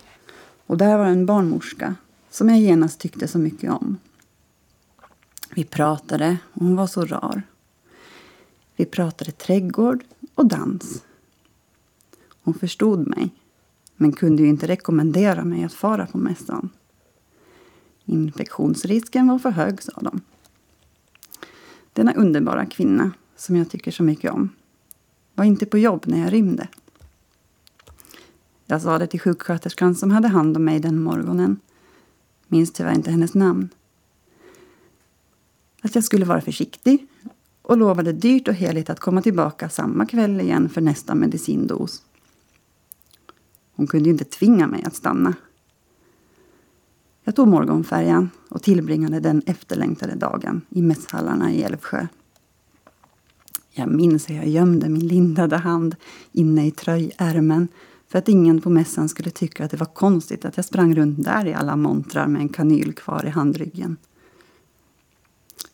och 0.65 0.77
där 0.77 0.97
var 0.97 1.05
en 1.05 1.25
barnmorska 1.25 1.95
som 2.29 2.49
jag 2.49 2.59
genast 2.59 2.99
tyckte 2.99 3.27
så 3.27 3.39
mycket 3.39 3.71
om. 3.71 3.97
Vi 5.55 5.63
pratade 5.63 6.37
och 6.53 6.61
hon 6.61 6.75
var 6.75 6.87
så 6.87 7.05
rar. 7.05 7.43
Vi 8.75 8.85
pratade 8.85 9.31
trädgård 9.31 10.03
och 10.35 10.45
dans. 10.45 11.03
Hon 12.43 12.53
förstod 12.53 13.07
mig 13.07 13.29
men 13.95 14.11
kunde 14.11 14.43
ju 14.43 14.49
inte 14.49 14.67
rekommendera 14.67 15.43
mig 15.43 15.63
att 15.63 15.73
fara 15.73 16.05
på 16.05 16.17
mässan. 16.17 16.69
Infektionsrisken 18.05 19.27
var 19.27 19.39
för 19.39 19.49
hög, 19.49 19.81
sa 19.81 20.01
de. 20.01 20.21
Denna 21.93 22.13
underbara 22.13 22.65
kvinna, 22.65 23.11
som 23.35 23.55
jag 23.55 23.69
tycker 23.69 23.91
så 23.91 24.03
mycket 24.03 24.31
om, 24.31 24.49
var 25.33 25.45
inte 25.45 25.65
på 25.65 25.77
jobb 25.77 26.03
när 26.07 26.19
jag 26.19 26.33
rymde. 26.33 26.67
Jag 28.65 28.81
sa 28.81 28.99
det 28.99 29.07
till 29.07 29.19
sjuksköterskan 29.19 29.95
som 29.95 30.11
hade 30.11 30.27
hand 30.27 30.57
om 30.57 30.65
mig 30.65 30.79
den 30.79 31.03
morgonen. 31.03 31.59
Minns 32.47 32.73
tyvärr 32.73 32.95
inte 32.95 33.11
hennes 33.11 33.33
namn. 33.33 33.69
Att 35.81 35.95
jag 35.95 36.03
skulle 36.03 36.25
vara 36.25 36.41
försiktig 36.41 37.07
och 37.63 37.77
lovade 37.77 38.13
dyrt 38.13 38.47
och 38.47 38.53
heligt 38.53 38.89
att 38.89 38.99
komma 38.99 39.21
tillbaka 39.21 39.69
samma 39.69 40.05
kväll 40.05 40.41
igen 40.41 40.69
för 40.69 40.81
nästa 40.81 41.15
medicindos. 41.15 42.03
Hon 43.75 43.87
kunde 43.87 44.05
ju 44.05 44.11
inte 44.11 44.25
tvinga 44.25 44.67
mig 44.67 44.83
att 44.83 44.95
stanna. 44.95 45.33
Jag 47.23 47.35
tog 47.35 47.47
morgonfärjan 47.47 48.29
och 48.49 48.63
tillbringade 48.63 49.19
den 49.19 49.41
efterlängtade 49.45 50.15
dagen 50.15 50.61
i 50.69 50.81
mässhallarna 50.81 51.53
i 51.53 51.63
Älvsjö. 51.63 52.07
Jag 53.71 53.91
minns 53.91 54.29
hur 54.29 54.35
jag 54.35 54.47
gömde 54.47 54.89
min 54.89 55.07
lindade 55.07 55.57
hand 55.57 55.95
inne 56.31 56.67
i 56.67 56.71
tröjärmen 56.71 57.67
för 58.07 58.19
att 58.19 58.29
ingen 58.29 58.61
på 58.61 58.69
mässan 58.69 59.09
skulle 59.09 59.29
tycka 59.29 59.65
att 59.65 59.71
det 59.71 59.77
var 59.77 59.85
konstigt 59.85 60.45
att 60.45 60.57
jag 60.57 60.65
sprang 60.65 60.95
runt 60.95 61.23
där 61.23 61.45
i 61.45 61.53
alla 61.53 61.75
montrar 61.75 62.27
med 62.27 62.41
en 62.41 62.49
kanyl 62.49 62.93
kvar 62.93 63.25
i 63.25 63.29
handryggen. 63.29 63.97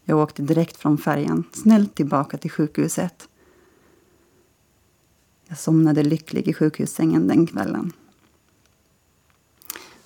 Jag 0.10 0.20
åkte 0.20 0.42
direkt 0.42 0.78
från 0.78 0.98
färjan, 0.98 1.44
snällt 1.52 1.96
tillbaka 1.96 2.38
till 2.38 2.52
sjukhuset 2.52 3.30
jag 5.48 5.58
somnade 5.58 6.04
lycklig 6.04 6.48
i 6.48 6.54
sjukhussängen 6.54 7.28
den 7.28 7.48
kvällen. 7.48 7.92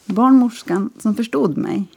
Barnmorskan 0.06 0.90
som 1.00 1.16
förstod 1.16 1.58
mig 1.58 1.88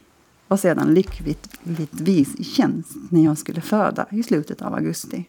var 0.47 0.57
sedan 0.57 0.93
lyckligtvis 0.93 2.35
i 2.35 2.43
tjänst 2.43 2.97
när 3.09 3.23
jag 3.23 3.37
skulle 3.37 3.61
föda 3.61 4.05
i 4.11 4.23
slutet 4.23 4.61
av 4.61 4.73
augusti. 4.73 5.25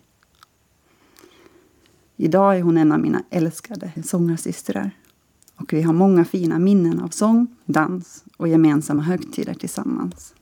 Idag 2.17 2.57
är 2.57 2.63
hon 2.63 2.77
en 2.77 2.93
av 2.93 3.01
mina 3.01 3.23
älskade 3.31 3.93
sångarsystrar 4.05 4.91
och 5.55 5.73
vi 5.73 5.83
har 5.83 5.93
många 5.93 6.25
fina 6.25 6.59
minnen 6.59 7.01
av 7.01 7.09
sång, 7.09 7.57
dans 7.65 8.25
och 8.37 8.49
gemensamma 8.49 9.03
högtider 9.03 9.55
tillsammans. 9.55 10.35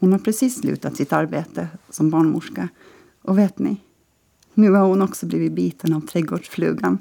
Hon 0.00 0.12
har 0.12 0.18
precis 0.18 0.60
slutat 0.60 0.96
sitt 0.96 1.12
arbete 1.12 1.68
som 1.90 2.10
barnmorska 2.10 2.68
och 3.22 3.38
vet 3.38 3.58
ni, 3.58 3.80
nu 4.54 4.70
har 4.70 4.86
hon 4.86 5.02
också 5.02 5.26
blivit 5.26 5.52
biten 5.52 5.92
av 5.92 6.00
trädgårdsflugan 6.00 6.98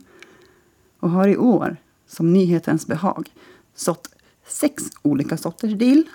och 1.00 1.10
har 1.10 1.28
i 1.28 1.38
år, 1.38 1.78
som 2.08 2.34
nyhetens 2.34 2.88
behag, 2.88 3.34
sått 3.76 4.16
sex 4.48 4.84
olika 5.02 5.38
sorters 5.38 5.74
dill. 5.74 6.10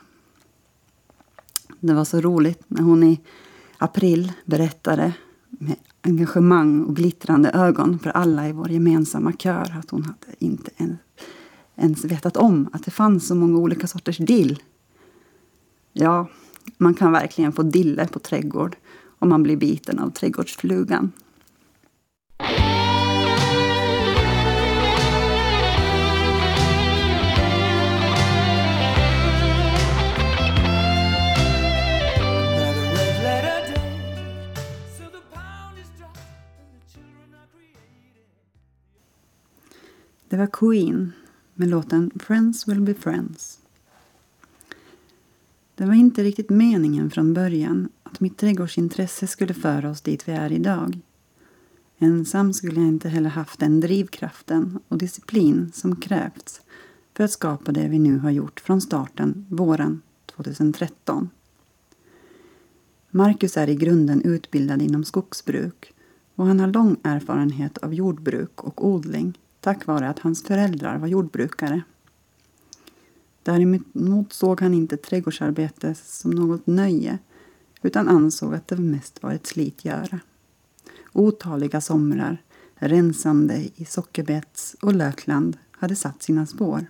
Det 1.81 1.95
var 1.95 2.05
så 2.05 2.21
roligt 2.21 2.63
när 2.67 2.83
hon 2.83 3.03
i 3.03 3.21
april 3.79 4.33
berättade 4.45 5.13
med 5.49 5.77
engagemang 6.03 6.85
och 6.85 6.97
glittrande 6.97 7.51
ögon 7.51 7.99
för 7.99 8.11
alla 8.11 8.49
i 8.49 8.53
vår 8.53 8.71
gemensamma 8.71 9.33
kör 9.33 9.79
att 9.79 9.91
hon 9.91 10.03
hade 10.03 10.37
inte 10.39 10.71
ens, 11.77 12.05
vetat 12.05 12.37
om 12.37 12.69
att 12.73 12.85
det 12.85 12.91
fanns 12.91 13.27
så 13.27 13.35
många 13.35 13.59
olika 13.59 13.87
sorters 13.87 14.19
dill. 14.19 14.63
Ja, 15.93 16.29
man 16.79 16.95
kan 16.95 17.13
verkligen 17.13 17.53
få 17.53 17.63
dille 17.63 18.07
på 18.07 18.19
trädgård 18.19 18.77
om 19.19 19.29
man 19.29 19.43
blir 19.43 19.57
biten 19.57 19.99
av 19.99 20.11
trädgårdsflugan. 20.11 21.13
Det 40.35 40.39
var 40.39 40.47
Queen 40.53 41.13
med 41.55 41.69
låten 41.69 42.11
Friends 42.19 42.69
will 42.69 42.81
be 42.81 42.95
friends. 42.95 43.64
Det 45.77 45.85
var 45.85 45.95
inte 45.95 46.23
riktigt 46.23 46.51
meningen 46.51 47.11
från 47.11 47.35
början 47.35 47.89
att 48.03 48.21
mitt 48.21 48.39
trädgårdsintresse 48.39 49.27
skulle 49.27 49.55
föra 49.55 49.91
oss 49.91 50.01
dit 50.01 50.29
vi 50.29 50.33
är 50.33 50.53
idag. 50.53 51.01
Ensam 51.99 52.53
skulle 52.53 52.81
jag 52.81 52.89
inte 52.89 53.09
heller 53.09 53.31
haft 53.31 53.61
den 53.61 53.81
drivkraften 53.81 54.79
och 54.89 54.99
disciplin 54.99 55.71
som 55.75 55.97
krävts 55.97 56.61
för 57.17 57.25
att 57.25 57.31
skapa 57.31 57.73
det 57.73 57.89
vi 57.89 57.99
nu 57.99 58.19
har 58.19 58.31
gjort 58.31 58.61
från 58.61 58.81
starten 58.81 59.47
våren 59.49 60.03
2013. 60.27 61.31
Marcus 63.11 63.57
är 63.57 63.69
i 63.69 63.75
grunden 63.75 64.23
utbildad 64.23 64.83
inom 64.83 65.05
skogsbruk 65.05 65.93
och 66.35 66.47
han 66.47 66.61
har 66.61 66.67
lång 66.67 66.97
erfarenhet 67.03 67.79
av 67.79 67.95
jordbruk 67.95 68.65
och 68.65 68.87
odling 68.89 69.39
tack 69.61 69.87
vare 69.87 70.09
att 70.09 70.19
hans 70.19 70.43
föräldrar 70.43 70.99
var 70.99 71.07
jordbrukare. 71.07 71.83
Däremot 73.45 74.33
såg 74.33 74.61
han 74.61 74.75
inte 74.75 74.97
trädgårdsarbete 74.97 75.95
som 75.95 76.31
något 76.31 76.67
nöje 76.67 77.19
utan 77.83 78.09
ansåg 78.09 78.55
att 78.55 78.69
det 78.69 78.77
mest 78.77 79.23
var 79.23 79.33
ett 79.33 79.47
slitgöra. 79.47 80.21
Otaliga 81.13 81.81
somrar, 81.81 82.43
rensande 82.75 83.69
i 83.75 83.85
sockerbets 83.85 84.77
och 84.83 84.95
lökland 84.95 85.57
hade 85.71 85.97
satt 85.97 86.23
sina 86.23 86.47
spår. 86.47 86.87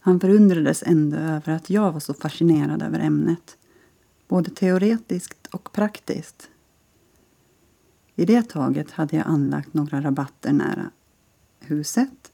Han 0.00 0.20
förundrades 0.20 0.82
ändå 0.86 1.16
över 1.16 1.52
att 1.52 1.70
jag 1.70 1.92
var 1.92 2.00
så 2.00 2.14
fascinerad 2.14 2.82
över 2.82 3.00
ämnet, 3.00 3.58
både 4.28 4.50
teoretiskt 4.50 5.46
och 5.46 5.72
praktiskt. 5.72 6.50
I 8.14 8.24
det 8.24 8.48
taget 8.48 8.90
hade 8.90 9.16
jag 9.16 9.26
anlagt 9.26 9.74
några 9.74 10.00
rabatter 10.00 10.52
nära 10.52 10.90
huset 11.60 12.32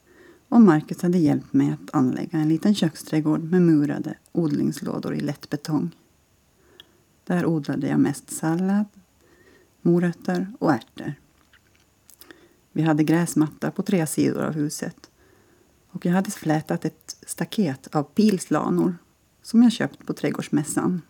och 0.54 0.60
Marcus 0.60 1.02
hade 1.02 1.18
hjälpt 1.18 1.52
mig 1.52 1.70
att 1.70 1.94
anlägga 1.94 2.38
en 2.38 2.48
liten 2.48 2.74
köksträdgård 2.74 3.42
med 3.42 3.62
murade 3.62 4.14
odlingslådor 4.32 5.14
i 5.14 5.20
lätt 5.20 5.50
betong. 5.50 5.90
Där 7.24 7.46
odlade 7.46 7.88
jag 7.88 8.00
mest 8.00 8.30
sallad, 8.30 8.84
morötter 9.82 10.52
och 10.58 10.72
ärtor. 10.72 11.14
Vi 12.72 12.82
hade 12.82 13.04
gräsmatta 13.04 13.70
på 13.70 13.82
tre 13.82 14.06
sidor 14.06 14.42
av 14.42 14.52
huset 14.52 15.10
och 15.90 16.06
jag 16.06 16.12
hade 16.12 16.30
flätat 16.30 16.84
ett 16.84 17.16
staket 17.26 17.86
av 17.86 18.02
pilslanor 18.02 18.94
som 19.42 19.62
jag 19.62 19.72
köpt 19.72 20.06
på 20.06 20.12
trädgårdsmässan. 20.12 21.02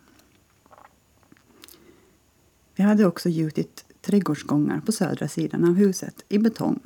Vi 2.75 2.83
hade 2.83 3.05
också 3.05 3.29
gjutit 3.29 3.85
trädgårdsgångar 4.01 4.79
på 4.79 4.91
södra 4.91 5.27
sidan 5.27 5.63
av 5.63 5.73
huset 5.73 6.25
i 6.29 6.37
betong. 6.37 6.79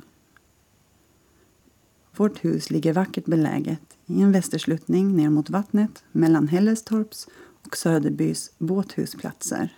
Vårt 2.16 2.44
hus 2.44 2.70
ligger 2.70 2.92
vackert 2.92 3.24
beläget 3.24 3.98
i 4.06 4.20
en 4.22 4.32
västersluttning 4.32 5.16
ner 5.16 5.30
mot 5.30 5.50
vattnet 5.50 6.04
mellan 6.12 6.48
Hällestorps 6.48 7.28
och 7.66 7.76
Söderbys 7.76 8.50
båthusplatser. 8.58 9.76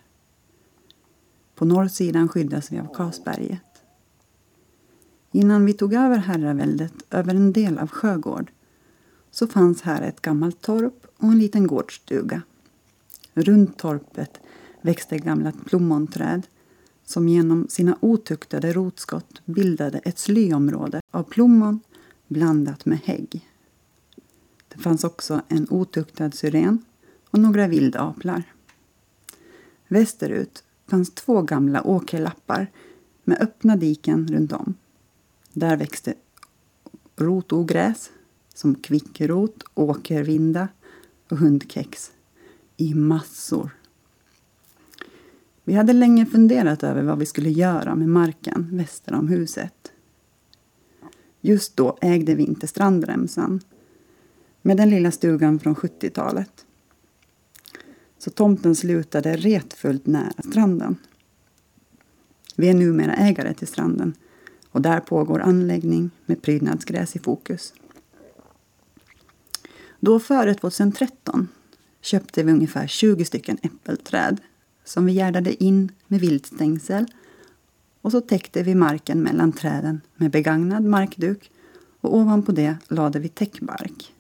På 1.55 1.65
norrsidan 1.65 2.29
skyddas 2.29 2.73
vi 2.73 2.79
av 2.79 2.95
Kasberget. 2.95 3.63
Innan 5.33 5.65
vi 5.65 5.73
tog 5.73 5.95
över 5.95 6.17
herraväldet 6.17 6.95
över 7.11 7.35
en 7.35 7.53
del 7.53 7.79
av 7.79 7.91
Sjögård 7.91 8.51
så 9.31 9.47
fanns 9.47 9.83
här 9.83 10.03
ett 10.03 10.23
gammalt 10.23 10.61
torp 10.61 11.07
och 11.17 11.29
en 11.29 11.39
liten 11.39 11.67
gårdsstuga. 11.67 12.43
Runt 13.35 13.79
torpet 13.79 14.41
växte 14.81 15.19
gamla 15.19 15.53
plommonträd 15.53 16.47
som 17.05 17.29
genom 17.29 17.69
sina 17.69 17.99
otuktade 18.01 18.73
rotskott 18.73 19.43
bildade 19.45 19.99
ett 19.99 20.19
slyområde 20.19 21.01
av 21.11 21.23
plommon 21.23 21.81
blandat 22.33 22.87
med 22.87 22.99
hägg. 23.05 23.49
Det 24.69 24.79
fanns 24.79 25.05
också 25.05 25.43
en 25.49 25.67
otuktad 25.71 26.31
syren 26.31 26.85
och 27.31 27.39
några 27.39 27.69
vildaplar. 27.69 28.43
Västerut 29.89 30.65
fanns 30.87 31.11
två 31.11 31.43
gamla 31.43 31.83
åkerlappar 31.83 32.71
med 33.25 33.43
öppna 33.43 33.77
diken 33.77 34.29
runt 34.29 34.53
om. 34.53 34.75
Där 35.53 35.77
växte 35.77 36.15
rotogräs 37.17 38.11
som 38.55 38.75
kvickrot, 38.75 39.65
åkervinda 39.75 40.69
och 41.31 41.39
hundkex 41.39 42.13
i 42.77 42.95
massor. 42.95 43.71
Vi 45.65 45.75
hade 45.75 45.93
länge 45.93 46.27
funderat 46.27 46.83
över 46.83 47.03
vad 47.03 47.19
vi 47.19 47.27
skulle 47.27 47.51
göra 47.51 47.95
med 47.95 48.09
marken 48.09 48.69
väster 48.77 49.15
om 49.15 49.29
huset. 49.29 49.82
Just 51.45 51.77
då 51.77 51.99
ägde 52.01 52.35
vi 52.35 52.43
inte 52.43 52.67
strandremsan 52.67 53.61
med 54.63 54.77
den 54.77 54.91
lilla 54.91 55.11
stugan 55.11 55.59
från 55.59 55.75
70-talet. 55.75 56.67
Så 58.19 58.31
tomten 58.31 58.75
slutade 58.75 59.37
retfullt 59.37 60.07
nära 60.07 60.43
stranden. 60.49 60.97
Vi 62.57 62.69
är 62.69 62.75
numera 62.75 63.15
ägare 63.15 63.55
till 63.55 63.67
stranden 63.67 64.15
och 64.71 64.83
där 64.83 65.01
pågår 65.01 65.41
anläggning 65.41 66.11
med 66.27 66.43
prydnadsgräs 66.43 67.17
i 67.17 67.19
fokus. 67.19 67.75
Då 70.01 70.21
före 70.21 70.55
2013 70.55 71.49
köpte 72.01 72.43
vi 72.43 72.53
ungefär 72.53 72.87
20 72.87 73.25
stycken 73.25 73.59
äppelträd 73.63 74.41
som 74.85 75.07
vi 75.07 75.13
gärdade 75.13 75.65
in 75.65 75.93
med 76.07 76.21
viltstängsel 76.21 77.07
och 78.03 78.13
så 78.13 78.21
täckte 78.21 78.63
vi 78.63 78.75
marken 78.75 79.23
mellan 79.23 79.53
träden 79.53 80.01
med 80.17 80.31
begagnad 80.31 80.85
markduk 80.85 81.51
och 82.01 82.17
ovanpå 82.17 82.53
det 82.53 82.77
lade 82.89 83.19
vi 83.19 83.29
täckbark. 83.29 84.15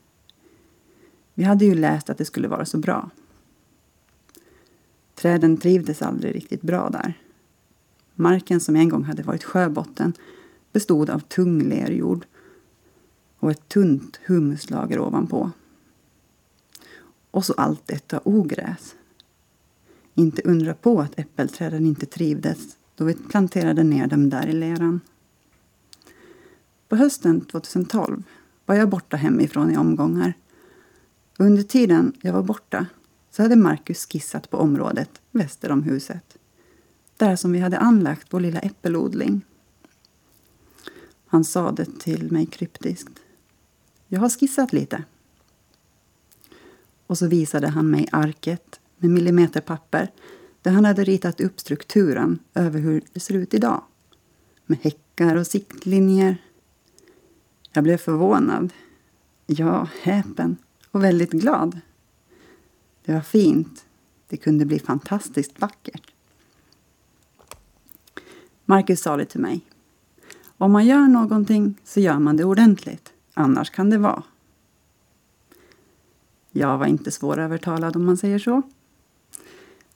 Vi 1.34 1.44
hade 1.44 1.64
ju 1.64 1.74
läst 1.74 2.10
att 2.10 2.18
det 2.18 2.24
skulle 2.24 2.48
vara 2.48 2.64
så 2.64 2.78
bra. 2.78 3.10
Träden 5.14 5.56
trivdes 5.56 6.02
aldrig 6.02 6.34
riktigt 6.34 6.62
bra 6.62 6.90
där. 6.90 7.18
Marken 8.14 8.60
som 8.60 8.76
en 8.76 8.88
gång 8.88 9.04
hade 9.04 9.22
varit 9.22 9.44
sjöbotten 9.44 10.12
bestod 10.72 11.10
av 11.10 11.18
tung 11.18 11.62
lerjord 11.62 12.26
och 13.38 13.50
ett 13.50 13.68
tunt 13.68 14.20
humuslager 14.26 14.98
ovanpå. 14.98 15.50
Och 17.30 17.44
så 17.44 17.52
allt 17.52 17.86
detta 17.86 18.20
ogräs. 18.24 18.94
Inte 20.14 20.42
undra 20.42 20.74
på 20.74 21.00
att 21.00 21.18
äppelträden 21.18 21.86
inte 21.86 22.06
trivdes 22.06 22.76
då 23.02 23.06
vi 23.06 23.14
planterade 23.14 23.82
ner 23.82 24.06
dem 24.06 24.30
där 24.30 24.46
i 24.46 24.52
leran. 24.52 25.00
På 26.88 26.96
hösten 26.96 27.40
2012 27.40 28.22
var 28.66 28.74
jag 28.74 28.88
borta 28.88 29.16
hemifrån 29.16 29.70
i 29.70 29.76
omgångar. 29.76 30.34
Under 31.38 31.62
tiden 31.62 32.12
jag 32.20 32.32
var 32.32 32.42
borta 32.42 32.86
så 33.30 33.42
hade 33.42 33.56
Marcus 33.56 34.06
skissat 34.06 34.50
på 34.50 34.56
området 34.56 35.20
väster 35.30 35.70
om 35.70 35.82
huset. 35.82 36.38
Där 37.16 37.36
som 37.36 37.52
vi 37.52 37.58
hade 37.58 37.78
anlagt 37.78 38.26
vår 38.30 38.40
lilla 38.40 38.60
äppelodling. 38.60 39.44
Han 41.26 41.44
sa 41.44 41.72
det 41.72 41.98
till 41.98 42.32
mig 42.32 42.46
kryptiskt. 42.46 43.20
Jag 44.08 44.20
har 44.20 44.28
skissat 44.28 44.72
lite. 44.72 45.04
och 47.06 47.18
så 47.18 47.26
visade 47.26 47.68
han 47.68 47.90
mig 47.90 48.08
arket 48.12 48.80
med 48.98 49.10
millimeterpapper 49.10 50.10
där 50.62 50.70
han 50.70 50.84
hade 50.84 51.04
ritat 51.04 51.40
upp 51.40 51.60
strukturen 51.60 52.38
över 52.54 52.80
hur 52.80 53.02
det 53.12 53.20
ser 53.20 53.34
ut 53.34 53.54
idag. 53.54 53.82
Med 54.66 54.78
häckar 54.82 55.36
och 55.36 55.46
siktlinjer. 55.46 56.36
Jag 57.72 57.84
blev 57.84 57.96
förvånad, 57.96 58.72
ja, 59.46 59.88
häpen 60.02 60.56
och 60.90 61.04
väldigt 61.04 61.30
glad. 61.30 61.80
Det 63.04 63.12
var 63.12 63.20
fint. 63.20 63.84
Det 64.28 64.36
kunde 64.36 64.64
bli 64.64 64.78
fantastiskt 64.78 65.60
vackert. 65.60 66.12
Marcus 68.64 69.00
sa 69.00 69.16
det 69.16 69.24
till 69.24 69.40
mig. 69.40 69.60
Om 70.44 70.72
man 70.72 70.86
gör 70.86 71.08
någonting 71.08 71.74
så 71.84 72.00
gör 72.00 72.18
man 72.18 72.36
det 72.36 72.44
ordentligt. 72.44 73.12
Annars 73.34 73.70
kan 73.70 73.90
det 73.90 73.98
vara. 73.98 74.22
Jag 76.50 76.78
var 76.78 76.86
inte 76.86 77.10
svårövertalad 77.10 77.96
om 77.96 78.04
man 78.04 78.16
säger 78.16 78.38
så. 78.38 78.62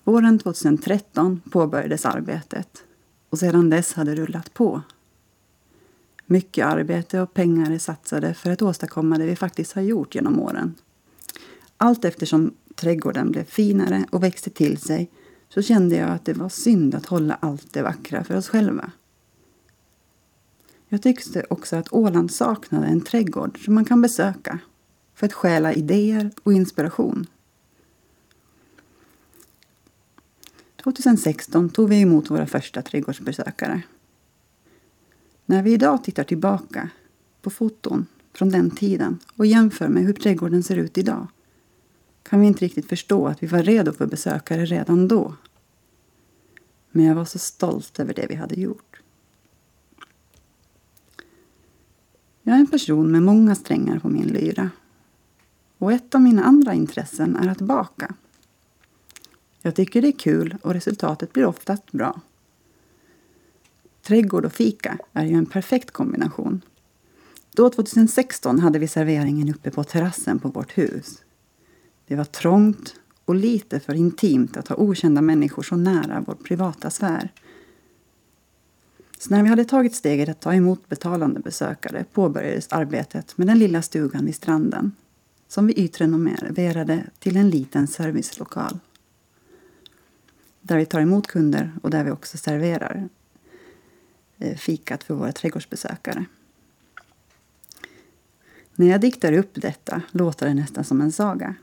Våren 0.06 0.38
2013 0.38 1.40
påbörjades 1.50 2.06
arbetet 2.06 2.84
och 3.30 3.38
sedan 3.38 3.70
dess 3.70 3.92
hade 3.92 4.14
det 4.14 4.22
rullat 4.22 4.54
på. 4.54 4.82
Mycket 6.26 6.66
arbete 6.66 7.20
och 7.20 7.34
pengar 7.34 7.70
är 7.70 7.78
satsade 7.78 8.34
för 8.34 8.50
att 8.50 8.62
åstadkomma 8.62 9.18
det 9.18 9.26
vi 9.26 9.36
faktiskt 9.36 9.72
har 9.72 9.82
gjort 9.82 10.14
genom 10.14 10.40
åren. 10.40 10.74
Allt 11.76 12.04
eftersom 12.04 12.54
trädgården 12.74 13.30
blev 13.30 13.44
finare 13.44 14.06
och 14.10 14.22
växte 14.22 14.50
till 14.50 14.78
sig 14.78 15.10
så 15.48 15.62
kände 15.62 15.96
jag 15.96 16.10
att 16.10 16.24
det 16.24 16.34
var 16.34 16.48
synd 16.48 16.94
att 16.94 17.06
hålla 17.06 17.34
allt 17.40 17.72
det 17.72 17.82
vackra 17.82 18.24
för 18.24 18.36
oss 18.36 18.48
själva. 18.48 18.90
Jag 20.88 21.02
tyckte 21.02 21.46
också 21.50 21.76
att 21.76 21.92
Åland 21.92 22.30
saknade 22.30 22.86
en 22.86 23.00
trädgård 23.00 23.64
som 23.64 23.74
man 23.74 23.84
kan 23.84 24.02
besöka 24.02 24.58
för 25.14 25.26
att 25.26 25.32
stjäla 25.32 25.72
idéer 25.72 26.30
och 26.42 26.52
inspiration. 26.52 27.26
2016 30.86 31.70
tog 31.70 31.88
vi 31.88 32.00
emot 32.00 32.30
våra 32.30 32.46
första 32.46 32.82
trädgårdsbesökare. 32.82 33.82
När 35.46 35.62
vi 35.62 35.72
idag 35.72 36.04
tittar 36.04 36.24
tillbaka 36.24 36.90
på 37.42 37.50
foton 37.50 38.06
från 38.32 38.50
den 38.50 38.70
tiden 38.70 39.18
och 39.36 39.46
jämför 39.46 39.88
med 39.88 40.02
hur 40.02 40.12
trädgården 40.12 40.62
ser 40.62 40.76
ut 40.76 40.98
idag 40.98 41.26
kan 42.22 42.40
vi 42.40 42.46
inte 42.46 42.64
riktigt 42.64 42.88
förstå 42.88 43.26
att 43.26 43.42
vi 43.42 43.46
var 43.46 43.62
redo 43.62 43.92
för 43.92 44.06
besökare 44.06 44.64
redan 44.64 45.08
då. 45.08 45.34
Men 46.90 47.04
jag 47.04 47.14
var 47.14 47.24
så 47.24 47.38
stolt 47.38 48.00
över 48.00 48.14
det 48.14 48.26
vi 48.28 48.34
hade 48.34 48.60
gjort. 48.60 49.00
Jag 52.42 52.54
är 52.54 52.60
en 52.60 52.66
person 52.66 53.12
med 53.12 53.22
många 53.22 53.54
strängar 53.54 53.98
på 53.98 54.08
min 54.08 54.28
lyra. 54.28 54.70
Och 55.78 55.92
ett 55.92 56.14
av 56.14 56.20
mina 56.20 56.44
andra 56.44 56.74
intressen 56.74 57.36
är 57.36 57.48
att 57.48 57.60
baka. 57.60 58.14
Jag 59.66 59.74
tycker 59.74 60.02
det 60.02 60.08
är 60.08 60.12
kul 60.12 60.56
och 60.62 60.74
resultatet 60.74 61.32
blir 61.32 61.46
oftast 61.46 61.92
bra. 61.92 62.20
Trädgård 64.02 64.44
och 64.44 64.52
fika 64.52 64.98
är 65.12 65.24
ju 65.24 65.34
en 65.34 65.46
perfekt 65.46 65.90
kombination. 65.90 66.62
Då 67.56 67.70
2016 67.70 68.58
hade 68.58 68.78
vi 68.78 68.88
serveringen 68.88 69.48
uppe 69.48 69.70
på 69.70 69.84
terrassen 69.84 70.38
på 70.38 70.48
vårt 70.48 70.78
hus. 70.78 71.22
Det 72.06 72.16
var 72.16 72.24
trångt 72.24 72.94
och 73.24 73.34
lite 73.34 73.80
för 73.80 73.94
intimt 73.94 74.56
att 74.56 74.68
ha 74.68 74.76
okända 74.76 75.22
människor 75.22 75.62
så 75.62 75.76
nära 75.76 76.24
vår 76.26 76.34
privata 76.34 76.90
sfär. 76.90 77.32
Så 79.18 79.30
när 79.30 79.42
vi 79.42 79.48
hade 79.48 79.64
tagit 79.64 79.94
steget 79.94 80.28
att 80.28 80.40
ta 80.40 80.54
emot 80.54 80.88
betalande 80.88 81.40
besökare 81.40 82.04
påbörjades 82.12 82.68
arbetet 82.68 83.38
med 83.38 83.46
den 83.46 83.58
lilla 83.58 83.82
stugan 83.82 84.24
vid 84.24 84.34
stranden 84.34 84.92
som 85.48 85.66
vi 85.66 85.72
ytrenomerade 85.72 87.04
till 87.18 87.36
en 87.36 87.50
liten 87.50 87.86
servicelokal. 87.86 88.78
Där 90.66 90.76
vi 90.76 90.86
tar 90.86 91.00
emot 91.00 91.26
kunder 91.26 91.72
och 91.82 91.90
där 91.90 92.04
vi 92.04 92.10
också 92.10 92.38
serverar 92.38 93.08
eh, 94.38 94.56
fikat 94.56 95.04
för 95.04 95.14
våra 95.14 95.32
trädgårdsbesökare. 95.32 96.24
När 98.74 98.86
jag 98.86 99.00
diktar 99.00 99.32
upp 99.32 99.50
detta 99.54 100.02
låter 100.10 100.46
det 100.46 100.54
nästan 100.54 100.84
som 100.84 101.00
en 101.00 101.12
saga. 101.12 101.54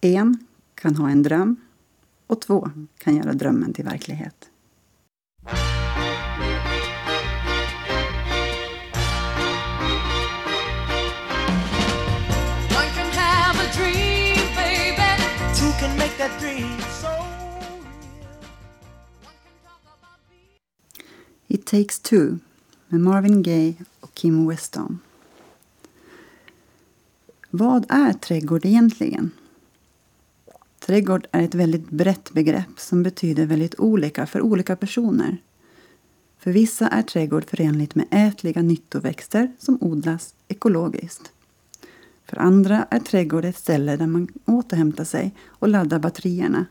En 0.00 0.46
kan 0.74 0.96
ha 0.96 1.10
en 1.10 1.22
dröm 1.22 1.56
och 2.26 2.40
två 2.40 2.70
kan 2.98 3.16
göra 3.16 3.32
drömmen 3.32 3.72
till 3.72 3.84
verklighet. 3.84 4.50
It 21.60 21.66
takes 21.66 21.98
two 21.98 22.38
med 22.88 23.00
Marvin 23.00 23.42
Gaye 23.42 23.74
och 24.00 24.14
Kim 24.14 24.48
Weston. 24.48 24.98
Vad 27.50 27.86
är 27.88 28.12
trädgård 28.12 28.64
egentligen? 28.64 29.30
Trädgård 30.78 31.26
är 31.32 31.42
ett 31.42 31.54
väldigt 31.54 31.90
brett 31.90 32.32
begrepp 32.32 32.80
som 32.80 33.02
betyder 33.02 33.46
väldigt 33.46 33.80
olika 33.80 34.26
för 34.26 34.40
olika 34.40 34.76
personer. 34.76 35.36
För 36.38 36.52
vissa 36.52 36.88
är 36.88 37.02
trädgård 37.02 37.44
förenligt 37.44 37.94
med 37.94 38.06
ätliga 38.10 38.62
nyttoväxter 38.62 39.52
som 39.58 39.78
odlas 39.80 40.34
ekologiskt. 40.48 41.32
För 42.24 42.36
andra 42.38 42.86
är 42.90 43.00
trädgård 43.00 43.44
ett 43.44 43.58
ställe 43.58 43.96
där 43.96 44.06
man 44.06 44.28
återhämtar 44.44 45.04
sig 45.04 45.34
och 45.46 45.68
laddar 45.68 45.98
batterierna. 45.98 46.66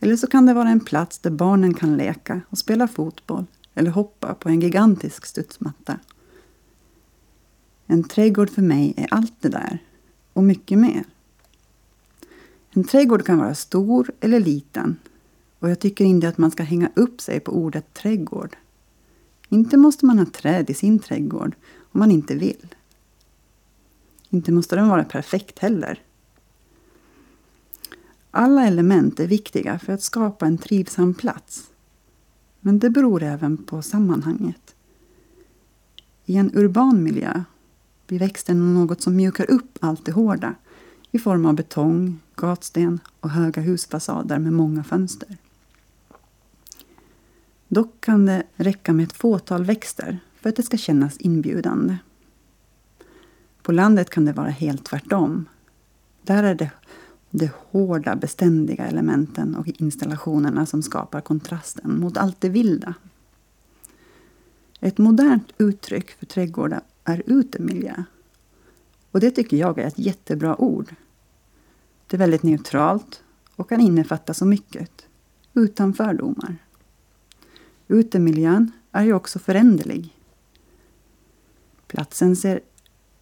Eller 0.00 0.16
så 0.16 0.26
kan 0.26 0.46
det 0.46 0.54
vara 0.54 0.68
en 0.68 0.80
plats 0.80 1.18
där 1.18 1.30
barnen 1.30 1.74
kan 1.74 1.96
leka 1.96 2.40
och 2.48 2.58
spela 2.58 2.88
fotboll 2.88 3.46
eller 3.74 3.90
hoppa 3.90 4.34
på 4.34 4.48
en 4.48 4.60
gigantisk 4.60 5.26
studsmatta. 5.26 5.98
En 7.86 8.04
trädgård 8.04 8.50
för 8.50 8.62
mig 8.62 8.94
är 8.96 9.14
allt 9.14 9.34
det 9.40 9.48
där 9.48 9.78
och 10.32 10.44
mycket 10.44 10.78
mer. 10.78 11.04
En 12.70 12.84
trädgård 12.84 13.26
kan 13.26 13.38
vara 13.38 13.54
stor 13.54 14.12
eller 14.20 14.40
liten 14.40 14.96
och 15.58 15.70
jag 15.70 15.78
tycker 15.78 16.04
inte 16.04 16.28
att 16.28 16.38
man 16.38 16.50
ska 16.50 16.62
hänga 16.62 16.90
upp 16.94 17.20
sig 17.20 17.40
på 17.40 17.52
ordet 17.52 17.94
trädgård. 17.94 18.56
Inte 19.48 19.76
måste 19.76 20.06
man 20.06 20.18
ha 20.18 20.26
träd 20.26 20.70
i 20.70 20.74
sin 20.74 20.98
trädgård 20.98 21.54
om 21.78 22.00
man 22.00 22.10
inte 22.10 22.34
vill. 22.34 22.74
Inte 24.30 24.52
måste 24.52 24.76
den 24.76 24.88
vara 24.88 25.04
perfekt 25.04 25.58
heller. 25.58 26.00
Alla 28.30 28.66
element 28.66 29.20
är 29.20 29.26
viktiga 29.26 29.78
för 29.78 29.92
att 29.92 30.02
skapa 30.02 30.46
en 30.46 30.58
trivsam 30.58 31.14
plats. 31.14 31.71
Men 32.64 32.78
det 32.78 32.90
beror 32.90 33.22
även 33.22 33.56
på 33.56 33.82
sammanhanget. 33.82 34.74
I 36.24 36.36
en 36.36 36.50
urban 36.54 37.02
miljö 37.02 37.44
blir 38.06 38.18
växten 38.18 38.74
något 38.74 39.02
som 39.02 39.16
mjukar 39.16 39.50
upp 39.50 39.78
allt 39.80 40.04
det 40.04 40.12
hårda 40.12 40.54
i 41.10 41.18
form 41.18 41.46
av 41.46 41.54
betong, 41.54 42.20
gatsten 42.34 43.00
och 43.20 43.30
höga 43.30 43.62
husfasader 43.62 44.38
med 44.38 44.52
många 44.52 44.84
fönster. 44.84 45.36
Dock 47.68 48.00
kan 48.00 48.26
det 48.26 48.42
räcka 48.56 48.92
med 48.92 49.04
ett 49.04 49.12
fåtal 49.12 49.64
växter 49.64 50.18
för 50.40 50.48
att 50.48 50.56
det 50.56 50.62
ska 50.62 50.76
kännas 50.76 51.16
inbjudande. 51.16 51.96
På 53.62 53.72
landet 53.72 54.10
kan 54.10 54.24
det 54.24 54.32
vara 54.32 54.50
helt 54.50 54.84
tvärtom. 54.84 55.46
Där 56.22 56.42
är 56.42 56.54
det 56.54 56.70
de 57.34 57.50
hårda, 57.70 58.16
beständiga 58.16 58.86
elementen 58.86 59.56
och 59.56 59.68
installationerna 59.68 60.66
som 60.66 60.82
skapar 60.82 61.20
kontrasten 61.20 62.00
mot 62.00 62.16
allt 62.16 62.40
det 62.40 62.48
vilda. 62.48 62.94
Ett 64.80 64.98
modernt 64.98 65.52
uttryck 65.58 66.10
för 66.10 66.26
trädgårdar 66.26 66.80
är 67.04 67.22
utemiljö. 67.26 68.04
Och 69.10 69.20
det 69.20 69.30
tycker 69.30 69.56
jag 69.56 69.78
är 69.78 69.86
ett 69.86 69.98
jättebra 69.98 70.60
ord. 70.60 70.94
Det 72.06 72.16
är 72.16 72.18
väldigt 72.18 72.42
neutralt 72.42 73.22
och 73.56 73.68
kan 73.68 73.80
innefatta 73.80 74.34
så 74.34 74.46
mycket, 74.46 75.06
utan 75.54 75.94
fördomar. 75.94 76.56
Utemiljön 77.88 78.72
är 78.92 79.04
ju 79.04 79.12
också 79.12 79.38
föränderlig. 79.38 80.16
Platsen 81.86 82.36
ser 82.36 82.60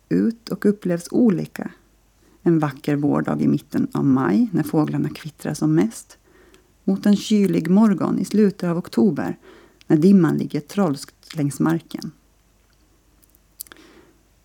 ut 0.09 0.49
och 0.49 0.67
upplevs 0.67 1.09
olika. 1.11 1.71
En 2.43 2.59
vacker 2.59 2.97
vårdag 2.97 3.43
i 3.43 3.49
mitten 3.49 3.89
av 3.93 4.05
maj 4.05 4.49
när 4.53 4.63
fåglarna 4.63 5.09
kvittrar 5.09 5.55
som 5.55 5.75
mest 5.75 6.19
mot 6.85 7.07
en 7.07 7.17
kylig 7.17 7.71
morgon 7.71 8.19
i 8.19 8.25
slutet 8.25 8.71
av 8.71 8.79
oktober 8.79 9.39
när 9.87 9.97
dimman 9.97 10.37
ligger 10.37 10.61
trolskt 10.61 11.37
längs 11.37 11.61
marken. 11.61 12.11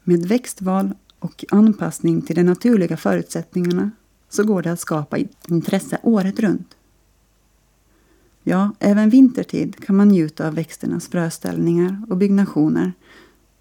Med 0.03 0.25
växtval 0.25 0.93
och 1.19 1.45
anpassning 1.51 2.21
till 2.21 2.35
de 2.35 2.43
naturliga 2.43 2.97
förutsättningarna 2.97 3.91
så 4.29 4.43
går 4.43 4.61
det 4.61 4.71
att 4.71 4.79
skapa 4.79 5.17
intresse 5.47 5.99
året 6.03 6.39
runt. 6.39 6.75
Ja, 8.43 8.71
även 8.79 9.09
vintertid 9.09 9.85
kan 9.85 9.95
man 9.95 10.07
njuta 10.07 10.47
av 10.47 10.55
växternas 10.55 11.07
fröställningar 11.07 12.01
och 12.09 12.17
byggnationer 12.17 12.93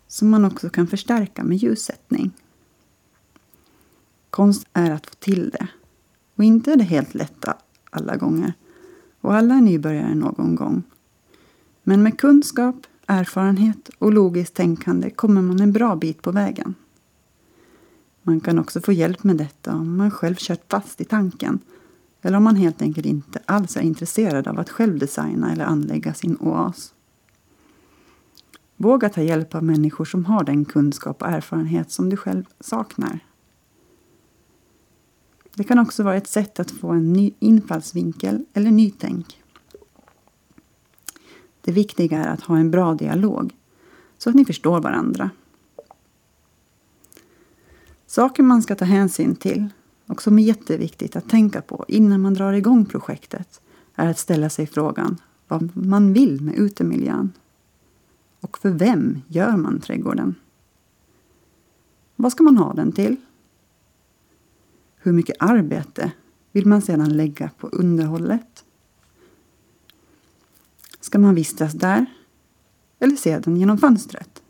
som 0.09 0.31
man 0.31 0.45
också 0.45 0.71
kan 0.71 0.87
förstärka 0.87 1.45
med 1.45 1.57
ljussättning. 1.57 2.31
Konst 4.35 4.67
är 4.73 4.91
att 4.91 5.07
få 5.07 5.15
till 5.15 5.51
det. 5.51 5.69
Och 6.37 6.45
inte 6.45 6.73
är 6.73 6.77
det 6.77 6.85
helt 6.85 7.15
lätt 7.15 7.45
alla 7.91 8.17
gånger. 8.17 8.53
Och 9.21 9.35
alla 9.35 9.55
är 9.55 9.61
nybörjare 9.61 10.15
någon 10.15 10.55
gång. 10.55 10.83
Men 11.83 12.03
med 12.03 12.19
kunskap, 12.19 12.77
erfarenhet 13.07 13.91
och 13.99 14.13
logiskt 14.13 14.55
tänkande 14.55 15.11
kommer 15.11 15.43
man 15.43 15.61
en 15.61 15.73
bra 15.73 15.97
bit 15.97 16.23
på 16.23 16.33
vägen. 16.33 16.75
Man 18.23 18.41
kan 18.41 18.59
också 18.59 18.81
få 18.81 18.93
hjälp 18.93 19.25
med 19.25 19.37
detta 19.37 19.75
om 19.75 19.97
man 19.97 20.11
själv 20.11 20.37
kört 20.39 20.65
fast 20.71 21.01
i 21.01 21.05
tanken 21.05 21.59
eller 22.23 22.37
om 22.37 22.45
man 22.45 22.57
helt 22.57 22.83
enkelt 22.83 23.07
inte 23.07 23.41
alls 23.47 23.77
är 23.77 23.81
intresserad 23.81 24.49
av 24.49 24.59
att 24.59 24.71
själv 24.71 24.99
designa 24.99 25.53
eller 25.53 25.65
anlägga 25.65 26.15
sin 26.15 26.37
oas. 26.41 26.95
Våga 28.77 29.09
ta 29.09 29.23
hjälp 29.23 29.55
av 29.55 29.65
människor 29.65 30.05
som 30.05 30.25
har 30.25 30.45
den 30.45 30.65
kunskap 30.65 31.23
och 31.23 31.29
erfarenhet 31.29 31.91
som 31.91 32.11
du 32.11 32.17
själv 32.17 32.45
saknar. 32.61 33.21
Det 35.57 35.65
kan 35.65 35.79
också 35.79 36.03
vara 36.03 36.17
ett 36.17 36.27
sätt 36.27 36.61
att 36.61 36.71
få 36.71 36.89
en 36.89 37.13
ny 37.13 37.33
infallsvinkel 37.39 38.45
eller 38.53 38.71
nytänk. 38.71 39.43
Det 41.61 41.73
viktiga 41.73 42.25
är 42.25 42.29
att 42.29 42.41
ha 42.41 42.59
en 42.59 42.71
bra 42.71 42.95
dialog 42.95 43.55
så 44.19 44.31
att 44.31 44.37
ni 44.37 44.45
förstår 44.45 44.81
varandra. 44.81 45.31
Saker 48.07 48.43
man 48.43 48.63
ska 48.63 48.75
ta 48.75 48.85
hänsyn 48.85 49.37
till 49.37 49.69
och 50.07 50.23
som 50.23 50.39
är 50.39 50.43
jätteviktigt 50.43 51.17
att 51.17 51.29
tänka 51.29 51.63
på 51.63 51.85
innan 51.89 52.21
man 52.21 52.35
drar 52.35 52.53
igång 52.53 52.87
projektet 52.87 53.61
är 53.95 54.07
att 54.07 54.19
ställa 54.19 54.51
sig 54.51 54.67
frågan 54.67 55.17
vad 55.49 55.77
man 55.77 56.13
vill 56.13 56.41
med 56.41 56.55
utemiljön. 56.55 57.33
Och 58.41 58.59
för 58.59 58.71
vem 58.71 59.21
gör 59.29 59.57
man 59.57 59.81
trädgården? 59.81 60.35
Vad 62.17 62.33
ska 62.33 62.43
man 62.43 62.57
ha 62.57 62.73
den 62.73 62.93
till? 62.93 63.17
Hur 65.05 65.13
mycket 65.13 65.37
arbete 65.39 66.13
vill 66.53 66.67
man 66.67 66.83
sedan 66.83 67.17
lägga 67.17 67.51
på 67.59 67.69
underhållet? 67.69 68.65
Ska 71.01 71.19
man 71.19 71.35
vistas 71.35 71.73
där 71.73 72.07
eller 72.99 73.17
se 73.17 73.39
den 73.39 73.57
genom 73.57 73.79
fönstret? 73.79 74.43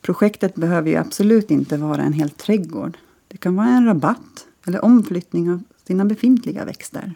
Projektet 0.00 0.54
behöver 0.54 0.90
ju 0.90 0.96
absolut 0.96 1.50
inte 1.50 1.76
vara 1.76 2.02
en 2.02 2.12
hel 2.12 2.30
trädgård. 2.30 2.98
Det 3.28 3.36
kan 3.36 3.56
vara 3.56 3.68
en 3.68 3.86
rabatt 3.86 4.46
eller 4.66 4.84
omflyttning 4.84 5.50
av 5.50 5.62
sina 5.84 6.04
befintliga 6.04 6.64
växter. 6.64 7.14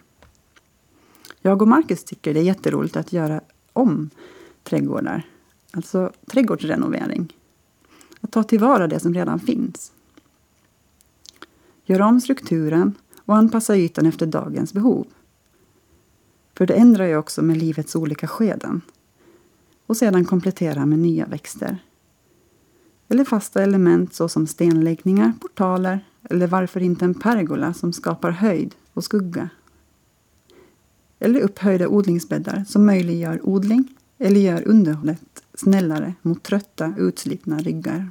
Jag 1.41 1.63
och 1.63 1.69
Marcus 1.69 2.05
tycker 2.05 2.35
det 2.35 2.41
är 2.41 2.45
jätteroligt 2.45 2.97
att 2.97 3.13
göra 3.13 3.41
om 3.73 4.11
trädgårdar, 4.63 5.27
alltså 5.71 6.13
trädgårdsrenovering. 6.27 7.37
Att 8.21 8.33
ta 8.33 8.43
tillvara 8.43 8.87
det 8.87 9.01
som 9.01 9.15
redan 9.15 9.41
finns. 9.41 9.93
Gör 11.93 12.01
om 12.01 12.21
strukturen 12.21 12.95
och 13.25 13.37
anpassa 13.37 13.77
ytan 13.77 14.07
efter 14.07 14.27
dagens 14.27 14.73
behov. 14.73 15.07
För 16.55 16.67
det 16.67 16.75
ändrar 16.75 17.07
ju 17.07 17.17
också 17.17 17.43
med 17.43 17.57
livets 17.57 17.97
olika 17.97 18.27
skeden. 18.27 18.81
Och 19.87 19.97
sedan 19.97 20.25
komplettera 20.25 20.87
med 20.87 20.99
nya 20.99 21.27
växter. 21.27 21.79
Eller 23.09 23.25
fasta 23.25 23.63
element 23.63 24.15
såsom 24.15 24.47
stenläggningar, 24.47 25.33
portaler 25.41 26.05
eller 26.31 26.47
varför 26.47 26.81
inte 26.81 27.05
en 27.05 27.15
pergola 27.15 27.75
som 27.75 27.93
skapar 27.93 28.31
höjd 28.31 28.75
och 28.93 29.05
skugga. 29.05 29.49
Eller 31.19 31.41
upphöjda 31.41 31.89
odlingsbäddar 31.89 32.65
som 32.69 32.87
möjliggör 32.87 33.41
odling 33.43 33.95
eller 34.19 34.41
gör 34.41 34.69
underhållet 34.69 35.43
snällare 35.55 36.15
mot 36.23 36.43
trötta, 36.43 36.95
utslitna 36.99 37.59
ryggar. 37.59 38.11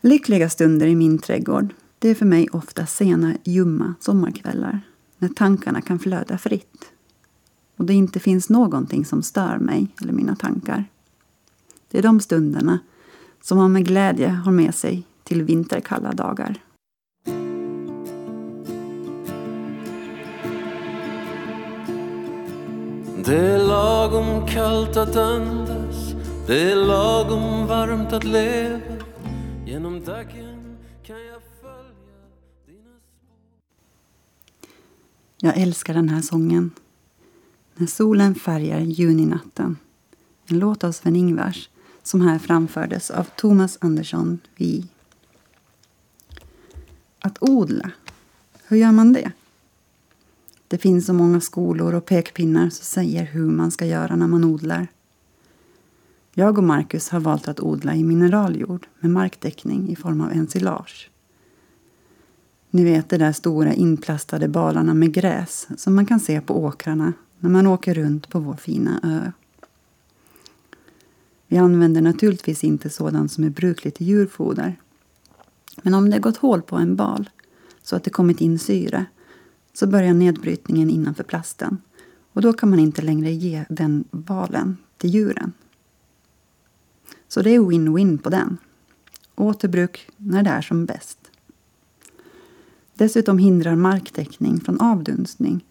Lyckliga 0.00 0.50
stunder 0.50 0.86
i 0.86 0.94
min 0.94 1.18
trädgård, 1.18 1.74
det 2.00 2.08
är 2.08 2.14
för 2.14 2.26
mig 2.26 2.48
ofta 2.52 2.86
sena, 2.86 3.34
ljumma 3.44 3.94
sommarkvällar 4.00 4.80
när 5.18 5.28
tankarna 5.28 5.80
kan 5.80 5.98
flöda 5.98 6.38
fritt 6.38 6.92
och 7.76 7.84
det 7.84 7.94
inte 7.94 8.20
finns 8.20 8.48
någonting 8.48 9.04
som 9.04 9.22
stör 9.22 9.58
mig 9.58 9.88
eller 10.02 10.12
mina 10.12 10.36
tankar. 10.36 10.84
Det 11.90 11.98
är 11.98 12.02
de 12.02 12.20
stunderna 12.20 12.78
som 13.42 13.58
man 13.58 13.72
med 13.72 13.86
glädje 13.86 14.28
har 14.28 14.52
med 14.52 14.74
sig 14.74 15.06
till 15.24 15.42
vinterkalla 15.42 16.12
dagar. 16.12 16.62
Det 23.24 23.38
är 23.38 23.58
lagom 23.58 24.46
kallt 24.46 24.96
att 24.96 25.16
andas 25.16 26.14
Det 26.46 26.72
är 26.72 26.76
lagom 26.76 27.66
varmt 27.66 28.12
att 28.12 28.24
leva 28.24 28.80
Genom 29.66 30.04
dagen 30.04 30.49
Jag 35.42 35.56
älskar 35.56 35.94
den 35.94 36.08
här 36.08 36.22
sången. 36.22 36.70
När 37.74 37.86
solen 37.86 38.34
färgar 38.34 38.80
juninatten. 38.80 39.76
En 40.46 40.58
låt 40.58 40.84
av 40.84 40.92
Sven-Ingvars 40.92 41.68
som 42.02 42.20
här 42.20 42.38
framfördes 42.38 43.10
av 43.10 43.24
Thomas 43.24 43.78
Andersson 43.80 44.38
Vi. 44.56 44.86
Att 47.20 47.38
odla, 47.40 47.90
hur 48.66 48.76
gör 48.76 48.92
man 48.92 49.12
det? 49.12 49.32
Det 50.68 50.78
finns 50.78 51.06
så 51.06 51.12
många 51.12 51.40
skolor 51.40 51.94
och 51.94 52.06
pekpinnar 52.06 52.70
som 52.70 52.84
säger 52.84 53.24
hur 53.24 53.50
man 53.50 53.70
ska 53.70 53.86
göra 53.86 54.16
när 54.16 54.26
man 54.26 54.44
odlar. 54.44 54.88
Jag 56.34 56.58
och 56.58 56.64
Marcus 56.64 57.08
har 57.08 57.20
valt 57.20 57.48
att 57.48 57.60
odla 57.60 57.94
i 57.94 58.04
mineraljord 58.04 58.86
med 59.00 59.10
marktäckning 59.10 59.88
i 59.88 59.96
form 59.96 60.20
av 60.20 60.32
ensilage. 60.32 61.09
Ni 62.70 62.84
vet 62.84 63.08
de 63.08 63.18
där 63.18 63.32
stora 63.32 63.74
inplastade 63.74 64.48
balarna 64.48 64.94
med 64.94 65.12
gräs 65.12 65.68
som 65.76 65.94
man 65.94 66.06
kan 66.06 66.20
se 66.20 66.40
på 66.40 66.64
åkrarna 66.64 67.12
när 67.38 67.50
man 67.50 67.66
åker 67.66 67.94
runt 67.94 68.28
på 68.28 68.40
vår 68.40 68.56
fina 68.56 69.00
ö. 69.02 69.32
Vi 71.46 71.56
använder 71.56 72.00
naturligtvis 72.00 72.64
inte 72.64 72.90
sådant 72.90 73.32
som 73.32 73.44
är 73.44 73.50
brukligt 73.50 74.00
i 74.00 74.04
djurfoder. 74.04 74.80
Men 75.82 75.94
om 75.94 76.10
det 76.10 76.18
gått 76.18 76.36
hål 76.36 76.62
på 76.62 76.76
en 76.76 76.96
bal 76.96 77.30
så 77.82 77.96
att 77.96 78.04
det 78.04 78.10
kommit 78.10 78.40
in 78.40 78.58
syre 78.58 79.06
så 79.72 79.86
börjar 79.86 80.14
nedbrytningen 80.14 80.90
innanför 80.90 81.24
plasten 81.24 81.78
och 82.32 82.42
då 82.42 82.52
kan 82.52 82.70
man 82.70 82.78
inte 82.78 83.02
längre 83.02 83.30
ge 83.30 83.64
den 83.68 84.04
balen 84.10 84.76
till 84.96 85.10
djuren. 85.10 85.52
Så 87.28 87.42
det 87.42 87.50
är 87.50 87.60
win-win 87.60 88.18
på 88.18 88.30
den. 88.30 88.58
Återbruk 89.34 90.08
när 90.16 90.42
det 90.42 90.50
är 90.50 90.62
som 90.62 90.86
bäst. 90.86 91.19
Dessutom 93.00 93.38
hindrar 93.38 93.74
marktäckning 93.76 94.60
från 94.60 94.80
avdunstning 94.80 95.64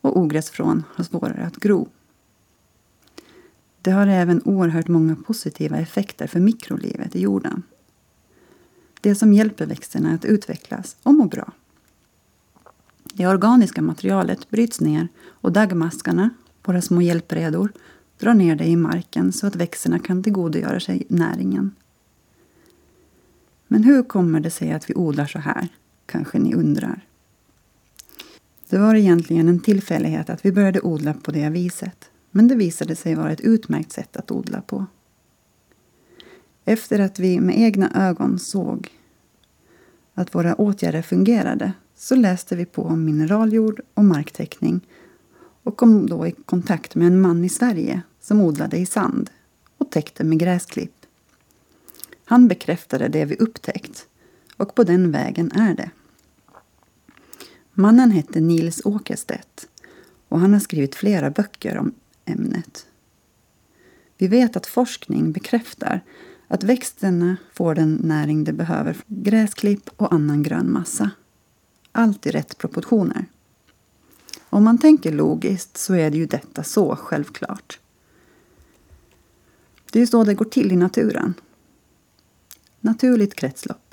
och 0.00 0.16
ogräsfrån 0.16 0.84
har 0.94 1.04
svårare 1.04 1.46
att 1.46 1.56
gro. 1.56 1.88
Det 3.82 3.90
har 3.90 4.06
även 4.06 4.42
oerhört 4.44 4.88
många 4.88 5.16
positiva 5.16 5.78
effekter 5.78 6.26
för 6.26 6.40
mikrolivet 6.40 7.16
i 7.16 7.20
jorden. 7.20 7.62
Det 9.00 9.14
som 9.14 9.32
hjälper 9.32 9.66
växterna 9.66 10.14
att 10.14 10.24
utvecklas 10.24 10.96
och 11.02 11.14
må 11.14 11.24
bra. 11.24 11.52
Det 13.04 13.26
organiska 13.26 13.82
materialet 13.82 14.50
bryts 14.50 14.80
ner 14.80 15.08
och 15.26 15.52
daggmaskarna, 15.52 16.30
våra 16.64 16.82
små 16.82 17.02
hjälpredor, 17.02 17.72
drar 18.18 18.34
ner 18.34 18.56
det 18.56 18.66
i 18.66 18.76
marken 18.76 19.32
så 19.32 19.46
att 19.46 19.56
växterna 19.56 19.98
kan 19.98 20.22
tillgodogöra 20.22 20.80
sig 20.80 21.06
näringen. 21.08 21.74
Men 23.68 23.84
hur 23.84 24.02
kommer 24.02 24.40
det 24.40 24.50
sig 24.50 24.72
att 24.72 24.90
vi 24.90 24.94
odlar 24.94 25.26
så 25.26 25.38
här? 25.38 25.68
Kanske 26.08 26.38
ni 26.38 26.54
undrar. 26.54 27.06
Det 28.68 28.78
var 28.78 28.94
egentligen 28.94 29.48
en 29.48 29.60
tillfällighet 29.60 30.30
att 30.30 30.44
vi 30.44 30.52
började 30.52 30.80
odla 30.80 31.14
på 31.14 31.30
det 31.30 31.48
viset. 31.48 32.10
Men 32.30 32.48
det 32.48 32.54
visade 32.54 32.96
sig 32.96 33.14
vara 33.14 33.32
ett 33.32 33.40
utmärkt 33.40 33.92
sätt 33.92 34.16
att 34.16 34.30
odla 34.30 34.60
på. 34.60 34.86
Efter 36.64 36.98
att 36.98 37.18
vi 37.18 37.40
med 37.40 37.58
egna 37.58 38.08
ögon 38.08 38.38
såg 38.38 38.88
att 40.14 40.34
våra 40.34 40.54
åtgärder 40.54 41.02
fungerade 41.02 41.72
så 41.96 42.14
läste 42.14 42.56
vi 42.56 42.64
på 42.64 42.82
om 42.82 43.04
mineraljord 43.04 43.80
och 43.94 44.04
marktäckning 44.04 44.80
och 45.62 45.76
kom 45.76 46.06
då 46.06 46.26
i 46.26 46.32
kontakt 46.32 46.94
med 46.94 47.06
en 47.06 47.20
man 47.20 47.44
i 47.44 47.48
Sverige 47.48 48.02
som 48.20 48.40
odlade 48.40 48.76
i 48.76 48.86
sand 48.86 49.30
och 49.78 49.90
täckte 49.90 50.24
med 50.24 50.38
gräsklipp. 50.38 51.06
Han 52.24 52.48
bekräftade 52.48 53.08
det 53.08 53.24
vi 53.24 53.36
upptäckt 53.36 54.06
och 54.56 54.74
på 54.74 54.84
den 54.84 55.12
vägen 55.12 55.52
är 55.52 55.74
det. 55.74 55.90
Mannen 57.80 58.10
hette 58.10 58.40
Nils 58.40 58.80
Åkerstedt 58.84 59.68
och 60.28 60.40
han 60.40 60.52
har 60.52 60.60
skrivit 60.60 60.94
flera 60.94 61.30
böcker 61.30 61.78
om 61.78 61.94
ämnet. 62.24 62.86
Vi 64.16 64.28
vet 64.28 64.56
att 64.56 64.66
forskning 64.66 65.32
bekräftar 65.32 66.00
att 66.48 66.62
växterna 66.62 67.36
får 67.52 67.74
den 67.74 67.94
näring 67.94 68.44
de 68.44 68.52
behöver 68.52 68.92
från 68.92 69.22
gräsklipp 69.22 69.90
och 69.96 70.12
annan 70.12 70.42
grön 70.42 70.72
massa. 70.72 71.10
Allt 71.92 72.26
i 72.26 72.30
rätt 72.30 72.58
proportioner. 72.58 73.26
Om 74.40 74.64
man 74.64 74.78
tänker 74.78 75.12
logiskt 75.12 75.76
så 75.76 75.94
är 75.94 76.10
det 76.10 76.16
ju 76.16 76.26
detta 76.26 76.64
så 76.64 76.96
självklart. 76.96 77.78
Det 79.92 79.98
är 79.98 80.00
ju 80.00 80.06
så 80.06 80.24
det 80.24 80.34
går 80.34 80.44
till 80.44 80.72
i 80.72 80.76
naturen. 80.76 81.34
Naturligt 82.80 83.34
kretslopp. 83.34 83.87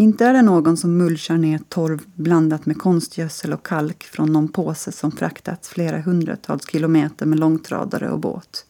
Inte 0.00 0.26
är 0.26 0.32
det 0.32 0.42
någon 0.42 0.76
som 0.76 0.96
mulchar 0.96 1.36
ner 1.36 1.58
torv 1.68 2.02
blandat 2.14 2.66
med 2.66 2.78
konstgödsel 2.78 3.52
och 3.52 3.66
kalk 3.66 4.04
från 4.04 4.32
någon 4.32 4.48
påse 4.48 4.92
som 4.92 5.12
fraktats 5.12 5.68
flera 5.68 6.00
hundratals 6.00 6.70
kilometer 6.70 7.26
med 7.26 7.38
långtradare 7.38 8.10
och 8.10 8.20
båt. 8.20 8.66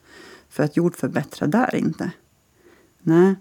För 0.48 0.62
att 0.62 0.76
jordförbättra 0.76 1.46
där 1.46 1.74
inte. 1.74 2.10
Nej, 3.02 3.34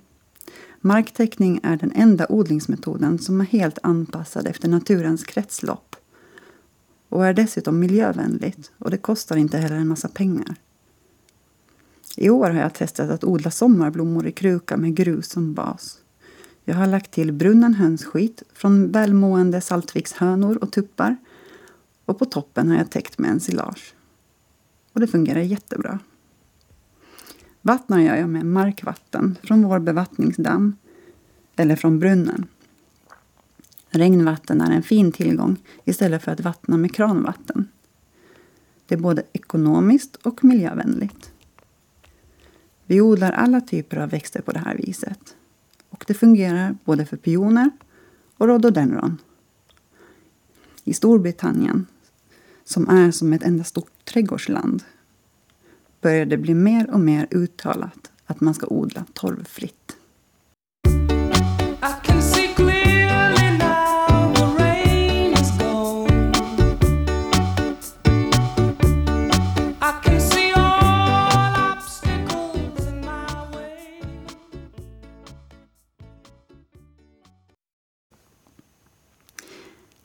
marktäckning 0.82 1.60
är 1.64 1.78
den 1.78 1.92
enda 1.96 2.26
odlingsmetoden 2.30 3.20
som 3.20 3.42
är 3.42 3.46
helt 3.46 3.80
anpassad 3.84 4.48
efter 4.48 4.68
naturens 4.68 5.24
kretslopp. 5.24 5.96
Och 7.10 7.26
är 7.26 7.34
dessutom 7.34 7.80
miljövänligt 7.80 8.72
och 8.78 8.92
det 8.92 8.98
kostar 8.98 9.38
inte 9.38 9.58
heller 9.58 9.76
en 9.76 9.88
massa 9.88 10.08
pengar. 10.08 10.56
I 12.18 12.30
år 12.30 12.50
har 12.50 12.60
jag 12.60 12.74
testat 12.74 13.10
att 13.10 13.24
odla 13.24 13.52
sommarblommor 13.52 14.28
i 14.28 14.32
kruka 14.32 14.78
med 14.78 14.96
grus 14.96 15.30
som 15.30 15.54
bas. 15.54 16.00
Jag 16.70 16.76
har 16.76 16.88
lagt 16.88 17.12
till 17.12 17.32
brunnen 17.32 17.74
hönsskit 17.74 18.44
från 18.54 18.92
välmående 18.92 19.62
Saltvikshönor 19.62 20.58
och 20.64 20.72
tuppar 20.72 21.18
och 22.06 22.20
på 22.20 22.26
toppen 22.26 22.70
har 22.70 22.78
jag 22.78 22.92
täckt 22.92 23.20
med 23.20 23.30
ensilage. 23.30 23.94
Och 24.94 25.00
det 25.00 25.08
fungerar 25.08 25.40
jättebra. 25.40 26.00
Vattnar 27.62 28.00
gör 28.00 28.16
jag 28.16 28.30
med 28.30 28.46
markvatten 28.46 29.38
från 29.44 29.64
vår 29.64 29.80
bevattningsdamm 29.80 30.76
eller 31.56 31.76
från 31.76 32.00
brunnen. 32.00 32.48
Regnvatten 33.90 34.62
är 34.62 34.72
en 34.72 34.84
fin 34.84 35.12
tillgång 35.12 35.58
istället 35.86 36.24
för 36.24 36.32
att 36.32 36.42
vattna 36.42 36.78
med 36.78 36.96
kranvatten. 36.96 37.68
Det 38.86 38.96
är 38.96 39.00
både 39.00 39.24
ekonomiskt 39.34 40.16
och 40.16 40.44
miljövänligt. 40.44 41.32
Vi 42.86 43.02
odlar 43.02 43.32
alla 43.32 43.62
typer 43.62 43.98
av 43.98 44.10
växter 44.10 44.42
på 44.42 44.52
det 44.52 44.60
här 44.60 44.76
viset. 44.76 45.36
Och 46.00 46.06
det 46.08 46.14
fungerar 46.14 46.78
både 46.86 47.06
för 47.06 47.18
pioner 47.18 47.72
och 48.38 48.48
rhododendron. 48.48 49.18
I 50.84 50.94
Storbritannien, 50.94 51.86
som 52.64 52.90
är 52.90 53.12
som 53.12 53.34
ett 53.34 53.44
enda 53.44 53.64
stort 53.64 54.06
trädgårdsland, 54.06 54.84
börjar 56.02 56.26
det 56.26 56.38
bli 56.38 56.54
mer 56.54 56.90
och 56.90 57.00
mer 57.00 57.28
uttalat 57.32 58.12
att 58.26 58.42
man 58.42 58.54
ska 58.54 58.68
odla 58.68 59.06
torvfritt. 59.14 59.79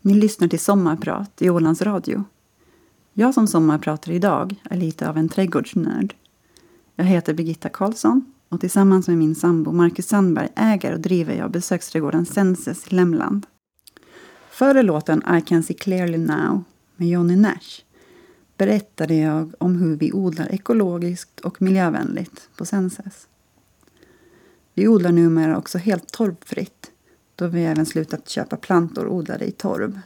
Ni 0.07 0.15
lyssnar 0.15 0.49
till 0.49 0.61
Sommarprat 0.61 1.43
i 1.43 1.51
Ålands 1.51 1.83
Radio. 1.83 2.25
Jag 3.13 3.35
som 3.35 3.47
sommarpratar 3.47 4.13
idag 4.13 4.55
är 4.71 4.77
lite 4.77 5.09
av 5.09 5.19
en 5.19 5.29
trädgårdsnörd. 5.29 6.15
Jag 6.97 7.05
heter 7.05 7.35
Birgitta 7.35 7.69
Karlsson 7.69 8.33
och 8.49 8.61
tillsammans 8.61 9.09
med 9.09 9.19
min 9.19 9.35
sambo 9.35 9.73
Marcus 9.73 10.07
Sandberg 10.07 10.49
äger 10.57 10.93
och 10.93 11.01
driver 11.01 11.35
jag 11.35 11.51
besöksträdgården 11.51 12.27
Senses 12.27 12.87
i 12.89 12.95
Lämland. 12.95 13.47
Före 14.51 14.83
låten 14.83 15.23
I 15.39 15.41
can 15.41 15.63
see 15.63 15.75
clearly 15.75 16.19
now 16.19 16.65
med 16.97 17.09
Johnny 17.09 17.37
Nash 17.37 17.83
berättade 18.57 19.15
jag 19.15 19.55
om 19.59 19.77
hur 19.77 19.97
vi 19.97 20.13
odlar 20.13 20.55
ekologiskt 20.55 21.41
och 21.41 21.63
miljövänligt 21.63 22.49
på 22.57 22.65
Senses. 22.65 23.29
Vi 24.75 24.89
odlar 24.89 25.13
numera 25.13 25.59
också 25.59 25.79
helt 25.79 26.13
torvfritt 26.13 26.91
då 27.37 27.47
vi 27.47 27.65
även 27.65 27.87
slutat 27.87 28.29
köpa 28.29 28.57
plantor 28.57 29.09
odlade 29.09 29.45
i 29.45 29.51
torv. 29.51 30.01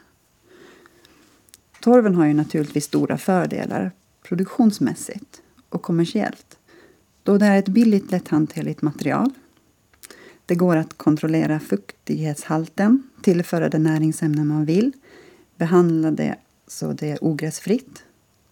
Torven 1.81 2.15
har 2.15 2.27
ju 2.27 2.35
naturligtvis 2.35 2.85
stora 2.85 3.19
fördelar 3.19 3.93
produktionsmässigt 4.23 5.43
och 5.69 5.83
kommersiellt 5.83 6.59
då 7.23 7.39
det 7.39 7.47
är 7.47 7.59
ett 7.59 7.69
billigt 7.69 8.11
lätthanterligt 8.11 8.83
material. 8.83 9.31
Det 10.47 10.55
går 10.55 10.77
att 10.77 10.97
kontrollera 10.97 11.61
fuktighetshalten, 11.61 13.03
tillföra 13.23 13.69
det 13.69 13.79
näringsämnen 13.79 14.47
man 14.47 14.65
vill, 14.65 14.93
behandla 15.57 16.11
det 16.11 16.37
så 16.67 16.93
det 16.93 17.11
är 17.11 17.25
ogräsfritt 17.25 18.03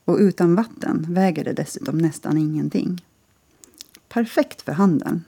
och 0.05 0.17
utan 0.19 0.55
vatten 0.55 1.07
väger 1.09 1.45
det 1.45 1.53
dessutom 1.53 1.99
nästan 1.99 2.39
ingenting. 2.39 3.05
Perfekt 4.09 4.63
för 4.63 4.73
handeln 4.73 5.25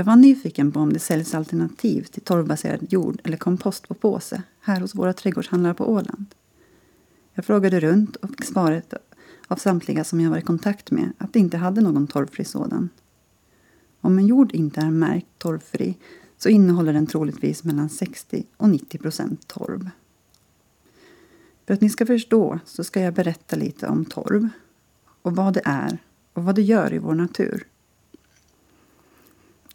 jag 0.00 0.04
var 0.04 0.16
nyfiken 0.16 0.72
på 0.72 0.80
om 0.80 0.92
det 0.92 0.98
säljs 0.98 1.34
alternativ 1.34 2.02
till 2.02 2.22
torvbaserad 2.22 2.92
jord 2.92 3.20
eller 3.24 3.36
kompost 3.36 3.88
på 3.88 3.94
påse 3.94 4.42
här 4.60 4.80
hos 4.80 4.94
våra 4.94 5.12
trädgårdshandlare 5.12 5.74
på 5.74 5.90
Åland. 5.90 6.26
Jag 7.34 7.44
frågade 7.44 7.80
runt 7.80 8.16
och 8.16 8.28
fick 8.28 8.44
svaret 8.44 8.94
av 9.48 9.56
samtliga 9.56 10.04
som 10.04 10.20
jag 10.20 10.30
var 10.30 10.38
i 10.38 10.42
kontakt 10.42 10.90
med 10.90 11.12
att 11.18 11.32
de 11.32 11.38
inte 11.38 11.56
hade 11.56 11.80
någon 11.80 12.06
torvfri 12.06 12.44
sådan. 12.44 12.88
Om 14.00 14.18
en 14.18 14.26
jord 14.26 14.52
inte 14.52 14.80
är 14.80 14.90
märkt 14.90 15.26
torvfri 15.38 15.96
så 16.38 16.48
innehåller 16.48 16.92
den 16.92 17.06
troligtvis 17.06 17.64
mellan 17.64 17.88
60 17.88 18.46
och 18.56 18.68
90 18.68 18.98
procent 18.98 19.48
torv. 19.48 19.90
För 21.66 21.74
att 21.74 21.80
ni 21.80 21.90
ska 21.90 22.06
förstå 22.06 22.58
så 22.64 22.84
ska 22.84 23.00
jag 23.00 23.14
berätta 23.14 23.56
lite 23.56 23.86
om 23.86 24.04
torv 24.04 24.48
och 25.22 25.36
vad 25.36 25.54
det 25.54 25.62
är 25.64 25.98
och 26.32 26.44
vad 26.44 26.54
det 26.54 26.62
gör 26.62 26.94
i 26.94 26.98
vår 26.98 27.14
natur. 27.14 27.66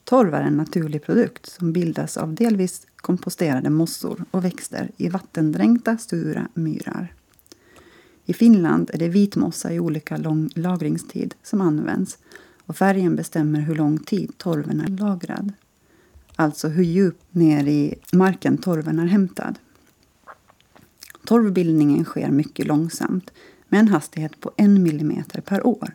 Torv 0.06 0.34
är 0.34 0.42
en 0.42 0.58
naturlig 0.58 1.04
produkt 1.04 1.46
som 1.46 1.74
bildas 1.74 2.18
av 2.18 2.34
delvis 2.34 2.88
komposterade 2.96 3.70
mossor 3.70 4.26
och 4.32 4.46
växter 4.46 4.92
i 4.98 5.10
vattendränkta 5.10 5.98
sura 5.98 6.48
myrar. 6.54 7.14
I 8.26 8.34
Finland 8.34 8.92
är 8.94 8.98
det 8.98 9.10
vitmossa 9.10 9.74
i 9.74 9.80
olika 9.80 10.18
lång 10.18 10.50
lagringstid 10.56 11.36
som 11.44 11.62
används 11.62 12.18
och 12.66 12.78
färgen 12.78 13.16
bestämmer 13.16 13.60
hur 13.60 13.76
lång 13.76 13.98
tid 13.98 14.38
torven 14.38 14.82
är 14.82 14.88
lagrad. 14.88 15.54
Alltså 16.36 16.68
hur 16.68 16.84
djupt 16.84 17.34
ner 17.34 17.68
i 17.68 17.96
marken 18.14 18.58
torven 18.58 19.00
är 19.00 19.06
hämtad. 19.06 19.60
Torvbildningen 21.26 22.06
sker 22.06 22.32
mycket 22.32 22.68
långsamt 22.68 23.32
med 23.70 23.80
en 23.80 23.88
hastighet 23.88 24.40
på 24.40 24.52
en 24.58 24.84
millimeter 24.84 25.42
per 25.42 25.68
år. 25.68 25.94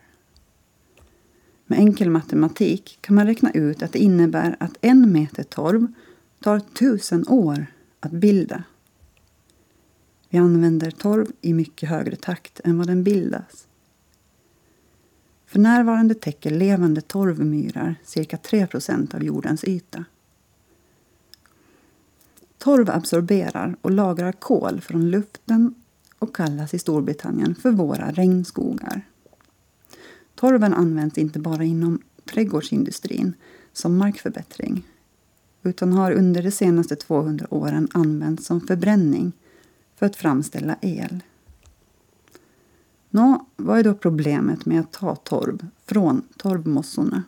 Med 1.71 1.79
enkel 1.79 2.11
matematik 2.11 2.99
kan 3.01 3.15
man 3.15 3.27
räkna 3.27 3.51
ut 3.51 3.83
att 3.83 3.93
det 3.93 3.99
innebär 3.99 4.57
att 4.61 4.77
en 4.81 5.13
meter 5.13 5.43
torv 5.43 5.87
tar 6.41 6.61
tusen 6.61 7.29
år 7.29 7.67
att 8.01 8.11
bilda. 8.11 8.65
Vi 10.29 10.39
använder 10.39 10.91
torv 10.91 11.33
i 11.41 11.55
mycket 11.55 11.89
högre 11.89 12.17
takt 12.17 12.61
än 12.65 12.79
vad 12.79 12.87
den 12.87 13.05
bildas. 13.05 13.67
För 15.47 15.59
närvarande 15.59 16.15
täcker 16.15 16.51
levande 16.51 17.01
torvmyrar 17.01 17.95
cirka 18.05 18.37
3% 18.37 19.15
av 19.15 19.23
jordens 19.25 19.65
yta. 19.65 20.05
Torv 22.59 22.91
absorberar 22.91 23.77
och 23.81 23.91
lagrar 23.91 24.33
kol 24.33 24.81
från 24.81 25.11
luften 25.11 25.75
och 26.19 26.37
kallas 26.37 26.75
i 26.75 26.79
Storbritannien 26.79 27.55
för 27.55 27.71
våra 27.71 28.11
regnskogar. 28.11 29.03
Torven 30.41 30.75
används 30.75 31.19
inte 31.19 31.39
bara 31.39 31.65
inom 31.65 32.03
trädgårdsindustrin 32.25 33.35
som 33.73 33.97
markförbättring 33.97 34.87
utan 35.63 35.93
har 35.93 36.13
under 36.13 36.43
de 36.43 36.51
senaste 36.51 36.97
200 36.97 37.47
åren 37.51 37.89
använts 37.93 38.47
som 38.47 38.61
förbränning 38.61 39.33
för 39.97 40.07
att 40.07 40.17
framställa 40.17 40.77
el. 40.81 41.21
Nå, 43.11 43.47
vad 43.57 43.79
är 43.79 43.85
då 43.85 43.95
problemet 43.95 44.67
med 44.67 44.81
att 44.81 44.93
ta 44.93 45.17
torv 45.17 45.67
från 45.87 46.23
torvmossorna? 46.37 47.23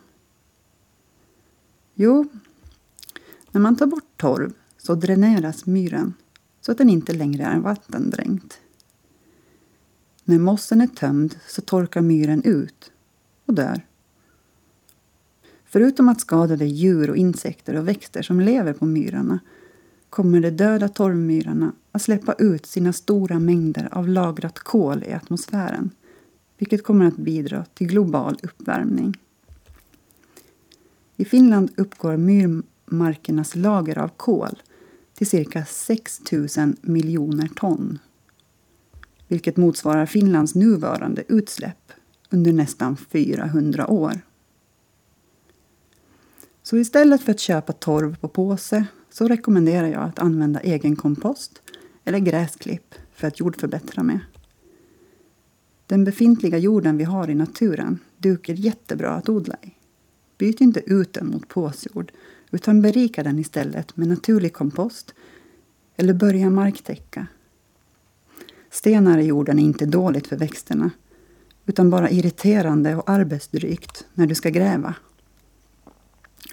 Jo, 1.95 2.29
när 3.51 3.61
man 3.61 3.77
tar 3.77 3.87
bort 3.87 4.17
torv 4.17 4.53
så 4.79 4.95
dräneras 4.95 5.67
myren 5.67 6.15
så 6.61 6.73
att 6.73 6.79
den 6.79 6.91
inte 6.91 7.13
längre 7.13 7.45
är 7.45 7.59
vattendränkt. 7.59 8.61
När 10.25 10.39
mossen 10.39 10.81
är 10.81 10.87
tömd 10.87 11.39
så 11.49 11.63
torkar 11.63 12.01
myren 12.01 12.43
ut 12.45 12.93
och 13.53 13.57
dör. 13.57 13.81
Förutom 15.65 16.09
att 16.09 16.21
skadade 16.21 16.65
djur 16.67 17.11
och 17.11 17.17
insekter 17.17 17.77
och 17.77 17.89
växter 17.89 18.23
som 18.23 18.41
lever 18.41 18.73
på 18.73 18.85
myrarna 18.87 19.39
kommer 20.11 20.41
de 20.41 20.51
döda 20.51 20.89
torvmyrarna 20.89 21.73
att 21.93 22.03
släppa 22.03 22.33
ut 22.33 22.67
sina 22.67 22.93
stora 22.93 23.39
mängder 23.39 23.89
av 23.93 24.09
lagrat 24.09 24.59
kol 24.59 25.05
i 25.05 25.13
atmosfären 25.13 25.91
vilket 26.59 26.85
kommer 26.85 27.07
att 27.07 27.17
bidra 27.17 27.65
till 27.75 27.87
global 27.87 28.39
uppvärmning. 28.43 29.15
I 31.17 31.25
Finland 31.25 31.71
uppgår 31.77 32.17
myrmarkernas 32.17 33.57
lager 33.57 33.99
av 33.99 34.09
kol 34.09 34.63
till 35.15 35.27
cirka 35.27 35.65
6 35.65 36.33
000 36.33 36.49
miljoner 36.81 37.49
ton 37.49 37.99
vilket 39.29 39.57
motsvarar 39.57 40.07
Finlands 40.07 40.55
nuvarande 40.55 41.25
utsläpp 41.29 41.93
under 42.33 42.53
nästan 42.53 42.97
400 42.97 43.87
år. 43.87 44.21
Så 46.63 46.77
istället 46.77 47.23
för 47.23 47.33
att 47.33 47.41
köpa 47.41 47.73
torv 47.73 48.17
på 48.17 48.29
påse 48.29 48.85
så 49.11 49.29
rekommenderar 49.29 49.87
jag 49.89 50.03
att 50.03 50.19
använda 50.19 50.61
egen 50.61 50.97
kompost 50.97 51.63
eller 52.05 52.19
gräsklipp 52.19 52.95
för 53.13 53.29
att 53.29 53.41
jordförbättra 53.41 54.03
med. 54.03 54.21
Den 55.87 56.05
befintliga 56.05 56.59
jorden 56.59 56.97
vi 56.97 57.05
har 57.05 57.31
i 57.31 57.35
naturen 57.35 57.99
duker 58.19 58.55
jättebra 58.55 59.11
att 59.11 59.29
odla 59.29 59.57
i. 59.63 59.75
Byt 60.39 60.61
inte 60.61 60.81
ut 60.87 61.13
den 61.13 61.27
mot 61.27 61.49
påsjord 61.49 62.13
utan 62.51 62.83
berika 62.83 63.23
den 63.23 63.39
istället 63.39 63.97
med 63.97 64.09
naturlig 64.09 64.53
kompost 64.53 65.15
eller 65.97 66.15
börja 66.15 66.51
marktäcka. 66.51 67.27
Stenar 68.71 69.19
i 69.19 69.27
jorden 69.27 69.59
är 69.59 69.63
inte 69.63 69.87
dåligt 69.87 70.27
för 70.27 70.37
växterna 70.37 70.91
utan 71.67 71.91
bara 71.91 72.11
irriterande 72.11 72.97
och 72.97 73.11
arbetsdrygt 73.11 74.07
när 74.15 74.27
du 74.27 74.35
ska 74.35 74.49
gräva. 74.49 74.95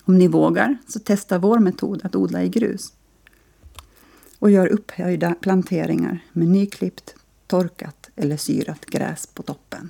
Om 0.03 0.17
ni 0.17 0.27
vågar, 0.27 0.77
så 0.87 0.99
testa 0.99 1.37
vår 1.37 1.59
metod 1.59 2.01
att 2.03 2.15
odla 2.15 2.43
i 2.43 2.49
grus. 2.49 2.93
Och 4.39 4.51
gör 4.51 4.67
upphöjda 4.67 5.35
planteringar 5.41 6.19
med 6.33 6.47
nyklippt, 6.47 7.15
torkat 7.47 8.09
eller 8.15 8.37
syrat 8.37 8.85
gräs 8.85 9.27
på 9.27 9.43
toppen. 9.43 9.89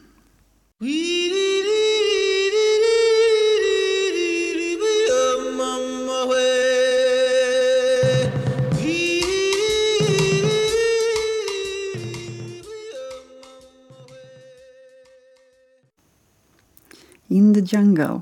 The 17.59 17.75
Jungle. 17.75 18.21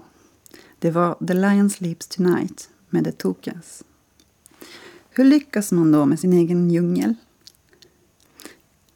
Det 0.79 0.91
var 0.91 1.17
The 1.27 1.33
Lion 1.33 1.69
Sleeps 1.69 2.07
Tonight 2.07 2.69
med 2.89 3.03
The 3.03 3.11
Tokas. 3.11 3.83
Hur 5.09 5.25
lyckas 5.25 5.71
man 5.71 5.91
då 5.91 6.05
med 6.05 6.19
sin 6.19 6.33
egen 6.33 6.69
djungel? 6.69 7.13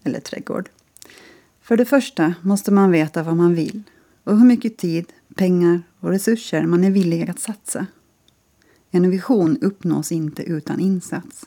Eller 0.04 0.20
trädgård? 0.20 0.70
För 1.62 1.78
det 1.78 1.86
första 1.86 2.34
måste 2.42 2.72
man 2.72 2.92
veta 2.92 3.24
vad 3.24 3.38
man 3.38 3.56
vill 3.56 3.84
och 4.24 4.38
hur 4.38 4.46
mycket 4.46 4.78
tid, 4.78 5.14
pengar 5.36 5.84
och 6.00 6.10
resurser 6.10 6.66
man 6.66 6.84
är 6.84 6.92
villig 6.92 7.30
att 7.30 7.40
satsa. 7.40 7.88
En 8.92 9.10
vision 9.10 9.58
uppnås 9.62 10.12
inte 10.12 10.44
utan 10.44 10.80
insats. 10.80 11.46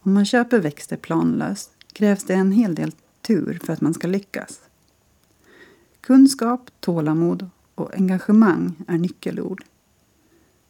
Om 0.00 0.14
man 0.14 0.24
köper 0.24 0.58
växter 0.58 0.96
planlöst 0.96 1.70
krävs 1.92 2.24
det 2.24 2.34
en 2.34 2.52
hel 2.52 2.74
del 2.74 2.92
tur 3.22 3.60
för 3.64 3.72
att 3.72 3.80
man 3.80 3.94
ska 3.94 4.08
lyckas. 4.08 4.60
Kunskap, 6.00 6.70
tålamod 6.80 7.50
och 7.80 7.94
engagemang 7.94 8.74
är 8.88 8.98
nyckelord. 8.98 9.64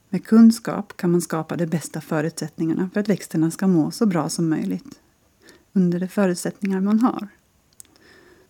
Med 0.09 0.25
kunskap 0.25 0.97
kan 0.97 1.11
man 1.11 1.21
skapa 1.21 1.57
de 1.57 1.67
bästa 1.67 2.01
förutsättningarna 2.01 2.91
för 2.93 3.01
att 3.01 3.09
växterna 3.09 3.51
ska 3.51 3.67
må 3.67 3.91
så 3.91 4.07
bra 4.07 4.29
som 4.29 4.49
möjligt 4.49 5.01
under 5.73 6.01
de 6.01 6.09
förutsättningar 6.09 6.81
man 6.81 7.01
har. 7.01 7.29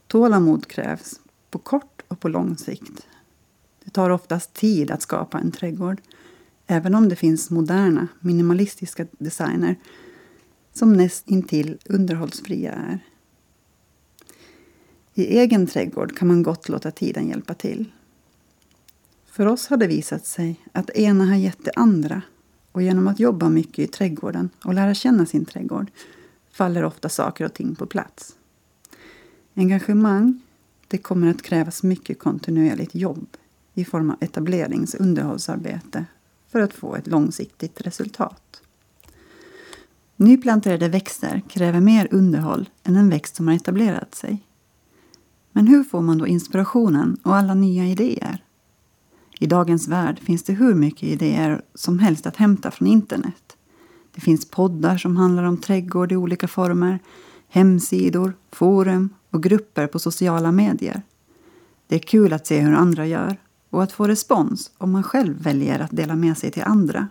Tålamod 0.06 0.66
krävs 0.66 1.20
på 1.50 1.58
kort 1.58 2.02
och 2.08 2.20
på 2.20 2.28
lång 2.28 2.56
sikt. 2.56 3.06
Det 3.84 3.90
tar 3.90 4.10
oftast 4.10 4.54
tid 4.54 4.90
att 4.90 5.02
skapa 5.02 5.38
en 5.38 5.52
trädgård 5.52 6.00
även 6.66 6.94
om 6.94 7.08
det 7.08 7.16
finns 7.16 7.50
moderna, 7.50 8.08
minimalistiska 8.20 9.06
designer 9.18 9.76
som 10.72 10.92
näst 10.92 11.28
intill 11.28 11.78
underhållsfria 11.84 12.72
är. 12.72 12.98
I 15.14 15.38
egen 15.38 15.66
trädgård 15.66 16.16
kan 16.16 16.28
man 16.28 16.42
gott 16.42 16.68
låta 16.68 16.90
tiden 16.90 17.28
hjälpa 17.28 17.54
till. 17.54 17.92
För 19.30 19.46
oss 19.46 19.66
har 19.66 19.76
det 19.76 19.86
visat 19.86 20.26
sig 20.26 20.60
att 20.72 20.86
det 20.86 21.00
ena 21.00 21.24
har 21.24 21.36
gett 21.36 21.64
det 21.64 21.72
andra 21.76 22.22
och 22.72 22.82
genom 22.82 23.08
att 23.08 23.20
jobba 23.20 23.48
mycket 23.48 23.78
i 23.78 23.86
trädgården 23.86 24.50
och 24.64 24.74
lära 24.74 24.94
känna 24.94 25.26
sin 25.26 25.44
trädgård 25.44 25.90
faller 26.52 26.84
ofta 26.84 27.08
saker 27.08 27.44
och 27.44 27.54
ting 27.54 27.74
på 27.74 27.86
plats. 27.86 28.36
Engagemang, 29.54 30.40
det 30.88 30.98
kommer 30.98 31.30
att 31.30 31.42
krävas 31.42 31.82
mycket 31.82 32.18
kontinuerligt 32.18 32.94
jobb 32.94 33.36
i 33.74 33.84
form 33.84 34.10
av 34.10 34.16
etablerings 34.20 34.94
och 34.94 35.00
underhållsarbete 35.00 36.04
för 36.48 36.60
att 36.60 36.72
få 36.72 36.96
ett 36.96 37.06
långsiktigt 37.06 37.80
resultat. 37.80 38.62
Nyplanterade 40.16 40.88
växter 40.88 41.42
kräver 41.48 41.80
mer 41.80 42.08
underhåll 42.10 42.68
än 42.84 42.96
en 42.96 43.10
växt 43.10 43.36
som 43.36 43.48
har 43.48 43.54
etablerat 43.54 44.14
sig. 44.14 44.42
Men 45.52 45.66
hur 45.66 45.84
får 45.84 46.00
man 46.00 46.18
då 46.18 46.26
inspirationen 46.26 47.16
och 47.22 47.36
alla 47.36 47.54
nya 47.54 47.84
idéer? 47.84 48.44
I 49.42 49.46
dagens 49.46 49.88
värld 49.88 50.18
finns 50.18 50.42
det 50.42 50.52
hur 50.52 50.74
mycket 50.74 51.02
idéer 51.02 51.62
som 51.74 51.98
helst 51.98 52.26
att 52.26 52.36
hämta 52.36 52.70
från 52.70 52.88
internet. 52.88 53.56
Det 54.14 54.20
finns 54.20 54.50
poddar 54.50 54.98
som 54.98 55.16
handlar 55.16 55.42
om 55.44 55.56
trädgård 55.56 56.12
i 56.12 56.16
olika 56.16 56.48
former, 56.48 56.98
hemsidor, 57.48 58.32
forum 58.52 59.08
och 59.30 59.42
grupper 59.42 59.86
på 59.86 59.98
sociala 59.98 60.52
medier. 60.52 61.02
Det 61.86 61.94
är 61.94 61.98
kul 61.98 62.32
att 62.32 62.46
se 62.46 62.60
hur 62.60 62.74
andra 62.74 63.06
gör 63.06 63.36
och 63.70 63.82
att 63.82 63.92
få 63.92 64.08
respons 64.08 64.70
om 64.78 64.90
man 64.90 65.02
själv 65.02 65.42
väljer 65.42 65.78
att 65.78 65.96
dela 65.96 66.16
med 66.16 66.38
sig 66.38 66.50
till 66.50 66.62
andra. 66.62 67.08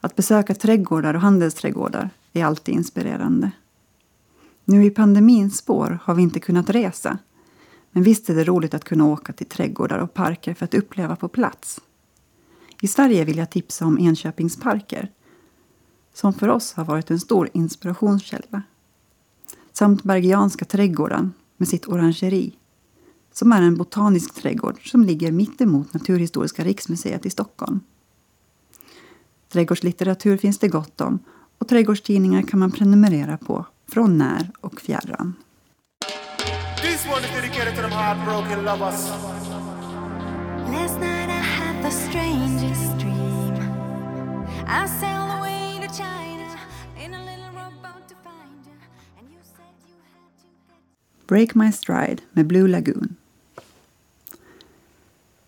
Att 0.00 0.16
besöka 0.16 0.54
trädgårdar 0.54 1.14
och 1.14 1.20
handelsträdgårdar 1.20 2.10
är 2.32 2.44
alltid 2.44 2.74
inspirerande. 2.74 3.50
Nu 4.64 4.84
i 4.84 4.90
pandemins 4.90 5.56
spår 5.56 5.98
har 6.02 6.14
vi 6.14 6.22
inte 6.22 6.40
kunnat 6.40 6.70
resa 6.70 7.18
men 7.96 8.02
visst 8.02 8.30
är 8.30 8.34
det 8.34 8.44
roligt 8.44 8.74
att 8.74 8.84
kunna 8.84 9.06
åka 9.06 9.32
till 9.32 9.46
trädgårdar 9.46 9.98
och 9.98 10.14
parker 10.14 10.54
för 10.54 10.64
att 10.64 10.74
uppleva 10.74 11.16
på 11.16 11.28
plats. 11.28 11.80
I 12.80 12.88
Sverige 12.88 13.24
vill 13.24 13.38
jag 13.38 13.50
tipsa 13.50 13.86
om 13.86 13.98
Enköpings 13.98 14.60
parker 14.60 15.10
som 16.14 16.32
för 16.32 16.48
oss 16.48 16.72
har 16.72 16.84
varit 16.84 17.10
en 17.10 17.20
stor 17.20 17.50
inspirationskälla. 17.52 18.62
Samt 19.72 20.02
Bergianska 20.02 20.64
trädgården 20.64 21.32
med 21.56 21.68
sitt 21.68 21.88
orangeri 21.88 22.58
som 23.32 23.52
är 23.52 23.62
en 23.62 23.76
botanisk 23.76 24.34
trädgård 24.34 24.90
som 24.90 25.04
ligger 25.04 25.32
mittemot 25.32 25.94
Naturhistoriska 25.94 26.64
riksmuseet 26.64 27.26
i 27.26 27.30
Stockholm. 27.30 27.80
Trädgårdslitteratur 29.48 30.36
finns 30.36 30.58
det 30.58 30.68
gott 30.68 31.00
om 31.00 31.18
och 31.58 31.68
trädgårdstidningar 31.68 32.42
kan 32.42 32.60
man 32.60 32.72
prenumerera 32.72 33.36
på 33.36 33.66
från 33.88 34.18
när 34.18 34.50
och 34.60 34.80
fjärran. 34.80 35.34
This 37.06 37.14
one 37.14 37.24
is 37.24 37.30
dedicated 37.30 37.74
to 37.76 37.82
them 37.82 37.90
heartbroken 37.90 38.64
lovers. 38.64 39.10
Last 40.72 40.98
night 41.00 41.28
I 41.28 41.42
had 41.58 41.84
the 41.84 41.90
strangest 41.90 42.98
dream. 42.98 43.54
I 44.66 44.88
sailed 44.88 45.30
away 45.38 45.86
to 45.86 45.96
China 45.96 46.58
in 47.04 47.14
a 47.14 47.18
little 47.18 47.50
rowboat 47.54 48.08
to 48.08 48.14
find 48.24 48.66
you. 48.66 48.72
And 49.18 49.30
you 49.30 49.38
said 49.56 49.74
you 49.88 49.94
had 50.14 50.30
to 50.40 50.46
get... 50.66 51.26
Break 51.26 51.54
My 51.54 51.72
Stride 51.72 52.22
med 52.32 52.46
Blue 52.46 52.68
Lagoon. 52.68 53.16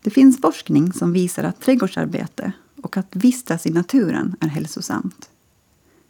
Det 0.02 0.10
finns 0.10 0.40
forskning 0.40 0.92
som 0.92 1.12
visar 1.12 1.44
att 1.44 1.60
trädgårdsarbete 1.60 2.52
och 2.82 2.96
att 2.96 3.16
vistas 3.16 3.66
i 3.66 3.70
naturen 3.70 4.36
är 4.40 4.48
hälsosamt. 4.48 5.30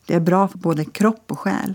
Det 0.07 0.14
är 0.14 0.20
bra 0.20 0.49
för 0.49 0.59
både 0.59 0.84
kropp 0.84 1.32
och 1.32 1.38
själ. 1.38 1.74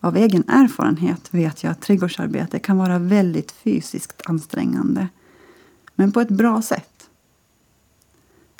Av 0.00 0.16
egen 0.16 0.44
erfarenhet 0.48 1.34
vet 1.34 1.62
jag 1.62 1.70
att 1.70 1.80
trädgårdsarbete 1.80 2.58
kan 2.58 2.78
vara 2.78 2.98
väldigt 2.98 3.52
fysiskt 3.52 4.22
ansträngande, 4.24 5.08
men 5.94 6.12
på 6.12 6.20
ett 6.20 6.28
bra 6.28 6.62
sätt. 6.62 7.10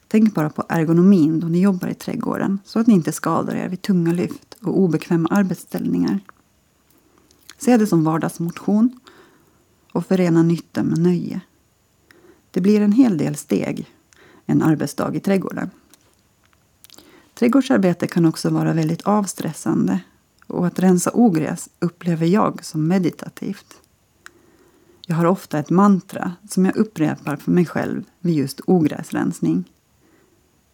Tänk 0.09 0.35
bara 0.35 0.51
på 0.51 0.65
ergonomin 0.69 1.41
då 1.41 1.47
ni 1.47 1.61
jobbar 1.61 1.89
i 1.89 1.95
trädgården 1.95 2.59
så 2.65 2.79
att 2.79 2.87
ni 2.87 2.95
inte 2.95 3.13
skadar 3.13 3.55
er 3.55 3.69
vid 3.69 3.83
tunga 3.83 4.13
lyft 4.13 4.57
och 4.63 4.79
obekväma 4.79 5.29
arbetsställningar. 5.29 6.21
Se 7.59 7.77
det 7.77 7.87
som 7.87 8.05
vardagsmotion 8.05 9.01
och 9.93 10.07
förena 10.07 10.43
nytta 10.43 10.83
med 10.83 10.99
nöje. 10.99 11.41
Det 12.51 12.61
blir 12.61 12.81
en 12.81 12.93
hel 12.93 13.19
del 13.19 13.37
steg 13.37 13.87
en 14.47 14.63
arbetsdag 14.63 15.15
i 15.15 15.21
trädgården. 15.21 15.71
Trädgårdsarbete 17.35 18.07
kan 18.07 18.27
också 18.27 18.51
vara 18.51 18.73
väldigt 18.73 19.03
avstressande 19.03 20.01
och 20.51 20.67
att 20.67 20.79
rensa 20.79 21.11
ogräs 21.15 21.69
upplever 21.79 22.27
jag 22.27 22.65
som 22.65 22.89
meditativt. 22.89 23.81
Jag 25.07 25.17
har 25.17 25.25
ofta 25.25 25.59
ett 25.59 25.71
mantra 25.71 26.33
som 26.49 26.65
jag 26.65 26.77
upprepar 26.77 27.37
för 27.37 27.51
mig 27.51 27.67
själv 27.67 28.05
vid 28.21 28.35
just 28.35 28.61
ogräsrensning. 28.67 29.65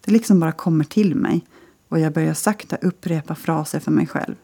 Det 0.04 0.12
liksom 0.12 0.40
bara 0.40 0.52
kommer 0.52 0.84
till 0.84 1.14
mig 1.14 1.46
och 1.88 1.98
jag 1.98 2.12
börjar 2.12 2.34
sakta 2.34 2.76
upprepa 2.76 3.34
fraser 3.34 3.80
för 3.80 3.90
mig 3.90 4.06
själv. 4.06 4.34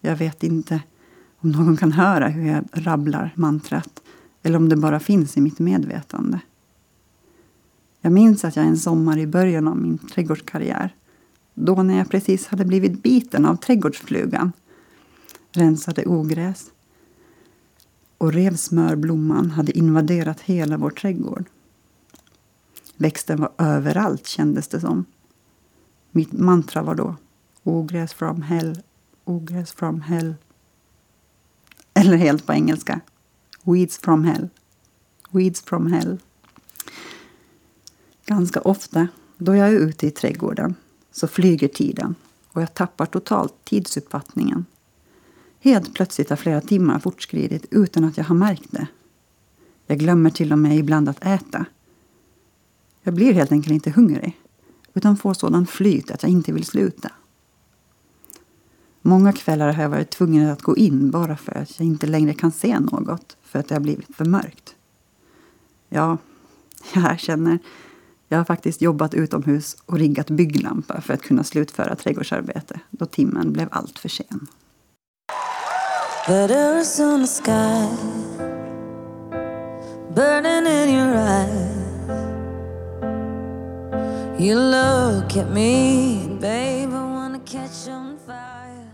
Jag 0.00 0.16
vet 0.16 0.42
inte 0.42 0.82
om 1.36 1.52
någon 1.52 1.76
kan 1.76 1.92
höra 1.92 2.28
hur 2.28 2.46
jag 2.46 2.64
rabblar 2.72 3.32
mantrat 3.34 4.02
eller 4.42 4.56
om 4.56 4.68
det 4.68 4.76
bara 4.76 5.00
finns 5.00 5.36
i 5.36 5.40
mitt 5.40 5.58
medvetande. 5.58 6.40
Jag 8.00 8.12
minns 8.12 8.44
att 8.44 8.56
jag 8.56 8.66
en 8.66 8.78
sommar 8.78 9.18
i 9.18 9.26
början 9.26 9.68
av 9.68 9.76
min 9.76 9.98
trädgårdskarriär 9.98 10.94
då 11.54 11.82
när 11.82 11.98
jag 11.98 12.10
precis 12.10 12.46
hade 12.46 12.64
blivit 12.64 13.02
biten 13.02 13.46
av 13.46 13.56
trädgårdsflugan, 13.56 14.52
rensade 15.52 16.06
ogräs 16.06 16.70
och 18.18 18.32
revsmörblomman 18.32 19.50
hade 19.50 19.78
invaderat 19.78 20.40
hela 20.40 20.76
vår 20.76 20.90
trädgård. 20.90 21.44
Växten 22.96 23.40
var 23.40 23.52
överallt 23.58 24.26
kändes 24.26 24.68
det 24.68 24.80
som. 24.80 25.04
Mitt 26.10 26.32
mantra 26.32 26.82
var 26.82 26.94
då 26.94 27.16
ogräs 27.62 28.12
from 28.12 28.42
hell, 28.42 28.82
ogräs 29.24 29.72
from 29.72 30.00
hell. 30.00 30.34
Eller 31.94 32.16
helt 32.16 32.46
på 32.46 32.52
engelska. 32.52 33.00
Weeds 33.62 33.98
from 33.98 34.24
hell. 34.24 34.48
Weeds 35.30 35.62
from 35.62 35.92
hell. 35.92 36.18
Ganska 38.26 38.60
ofta 38.60 39.08
då 39.38 39.54
jag 39.54 39.68
är 39.68 39.78
ute 39.78 40.06
i 40.06 40.10
trädgården 40.10 40.74
så 41.14 41.28
flyger 41.28 41.68
tiden 41.68 42.14
och 42.48 42.62
jag 42.62 42.74
tappar 42.74 43.06
totalt 43.06 43.54
tidsuppfattningen. 43.64 44.66
Helt 45.60 45.94
plötsligt 45.94 46.30
har 46.30 46.36
flera 46.36 46.60
timmar 46.60 46.98
fortskridit 46.98 47.66
utan 47.70 48.04
att 48.04 48.16
jag 48.16 48.24
har 48.24 48.34
märkt 48.34 48.72
det. 48.72 48.86
Jag 49.86 49.98
glömmer 49.98 50.30
till 50.30 50.52
och 50.52 50.58
med 50.58 50.76
ibland 50.78 51.08
att 51.08 51.24
äta. 51.26 51.66
Jag 53.02 53.14
blir 53.14 53.32
helt 53.32 53.52
enkelt 53.52 53.74
inte 53.74 53.90
hungrig 53.90 54.40
utan 54.94 55.16
får 55.16 55.34
sådan 55.34 55.66
flyt 55.66 56.10
att 56.10 56.22
jag 56.22 56.32
inte 56.32 56.52
vill 56.52 56.64
sluta. 56.64 57.10
Många 59.02 59.32
kvällar 59.32 59.72
har 59.72 59.82
jag 59.82 59.90
varit 59.90 60.10
tvungen 60.10 60.50
att 60.50 60.62
gå 60.62 60.76
in 60.76 61.10
bara 61.10 61.36
för 61.36 61.52
att 61.52 61.78
jag 61.78 61.86
inte 61.86 62.06
längre 62.06 62.34
kan 62.34 62.52
se 62.52 62.80
något 62.80 63.36
för 63.42 63.58
att 63.58 63.68
det 63.68 63.74
har 63.74 63.80
blivit 63.80 64.16
för 64.16 64.24
mörkt. 64.24 64.74
Ja, 65.88 66.18
jag 66.94 67.12
erkänner. 67.12 67.58
Jag 68.34 68.38
har 68.38 68.44
faktiskt 68.44 68.82
jobbat 68.82 69.14
utomhus 69.14 69.76
och 69.86 69.98
riggat 69.98 70.30
bygglampa 70.30 71.00
för 71.00 71.14
att 71.14 71.22
kunna 71.22 71.44
slutföra 71.44 71.96
trädgårdsarbete 71.96 72.80
då 72.90 73.06
timmen 73.06 73.52
blev 73.52 73.68
allt 73.70 73.98
för 73.98 74.08
sen. 74.08 74.46
Burning 80.14 80.66
in 80.66 80.88
your 80.88 81.14
eyes 81.14 81.84
You 84.40 84.54
look 84.54 85.36
at 85.36 85.54
me 85.54 86.28
Babe, 86.40 86.82
I 86.82 86.86
wanna 86.86 87.38
catch 87.38 87.88
on 87.88 88.18
fire 88.26 88.90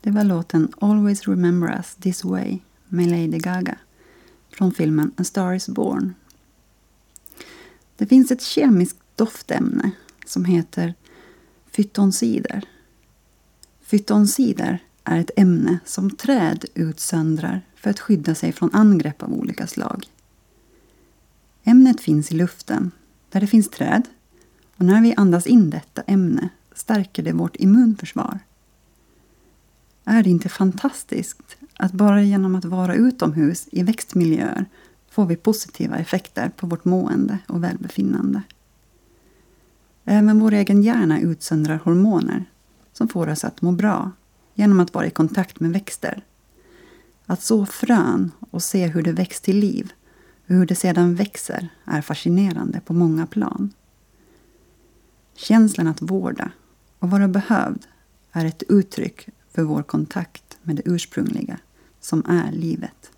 Det 0.00 0.10
var 0.10 0.24
låten 0.24 0.72
Always 0.80 1.28
Remember 1.28 1.76
Us 1.76 1.94
This 1.94 2.24
Way 2.24 2.58
med 2.88 3.06
Lady 3.06 3.38
Gaga 3.38 3.78
från 4.52 4.72
filmen 4.72 5.12
A 5.16 5.24
Star 5.24 5.54
Is 5.54 5.68
Born. 5.68 6.14
Det 8.00 8.06
finns 8.06 8.30
ett 8.30 8.42
kemiskt 8.42 8.98
doftämne 9.16 9.90
som 10.26 10.44
heter 10.44 10.94
fytonsider. 11.70 12.64
Fytonsider 13.82 14.78
är 15.04 15.20
ett 15.20 15.30
ämne 15.36 15.78
som 15.84 16.10
träd 16.10 16.64
utsöndrar 16.74 17.62
för 17.74 17.90
att 17.90 18.00
skydda 18.00 18.34
sig 18.34 18.52
från 18.52 18.74
angrepp 18.74 19.22
av 19.22 19.32
olika 19.32 19.66
slag. 19.66 20.06
Ämnet 21.64 22.00
finns 22.00 22.32
i 22.32 22.34
luften, 22.34 22.90
där 23.30 23.40
det 23.40 23.46
finns 23.46 23.70
träd 23.70 24.08
och 24.76 24.84
när 24.84 25.02
vi 25.02 25.14
andas 25.16 25.46
in 25.46 25.70
detta 25.70 26.02
ämne 26.02 26.48
stärker 26.74 27.22
det 27.22 27.32
vårt 27.32 27.56
immunförsvar. 27.56 28.38
Är 30.04 30.22
det 30.22 30.30
inte 30.30 30.48
fantastiskt 30.48 31.56
att 31.76 31.92
bara 31.92 32.22
genom 32.22 32.54
att 32.54 32.64
vara 32.64 32.94
utomhus 32.94 33.68
i 33.72 33.82
växtmiljöer 33.82 34.66
får 35.10 35.26
vi 35.26 35.36
positiva 35.36 35.96
effekter 35.96 36.52
på 36.56 36.66
vårt 36.66 36.84
mående 36.84 37.38
och 37.48 37.64
välbefinnande. 37.64 38.42
Även 40.04 40.40
vår 40.40 40.52
egen 40.52 40.82
hjärna 40.82 41.20
utsöndrar 41.20 41.80
hormoner 41.84 42.44
som 42.92 43.08
får 43.08 43.28
oss 43.28 43.44
att 43.44 43.62
må 43.62 43.72
bra 43.72 44.10
genom 44.54 44.80
att 44.80 44.94
vara 44.94 45.06
i 45.06 45.10
kontakt 45.10 45.60
med 45.60 45.72
växter. 45.72 46.24
Att 47.26 47.42
så 47.42 47.66
frön 47.66 48.32
och 48.50 48.62
se 48.62 48.86
hur 48.86 49.02
det 49.02 49.12
väcks 49.12 49.40
till 49.40 49.58
liv 49.58 49.92
och 50.48 50.54
hur 50.54 50.66
det 50.66 50.74
sedan 50.74 51.14
växer 51.14 51.68
är 51.84 52.02
fascinerande 52.02 52.80
på 52.80 52.92
många 52.92 53.26
plan. 53.26 53.72
Känslan 55.36 55.86
att 55.86 56.02
vårda 56.02 56.50
och 56.98 57.10
vara 57.10 57.28
behövd 57.28 57.86
är 58.32 58.44
ett 58.44 58.62
uttryck 58.68 59.28
för 59.50 59.62
vår 59.62 59.82
kontakt 59.82 60.58
med 60.62 60.76
det 60.76 60.82
ursprungliga 60.84 61.58
som 62.00 62.24
är 62.28 62.52
livet. 62.52 63.09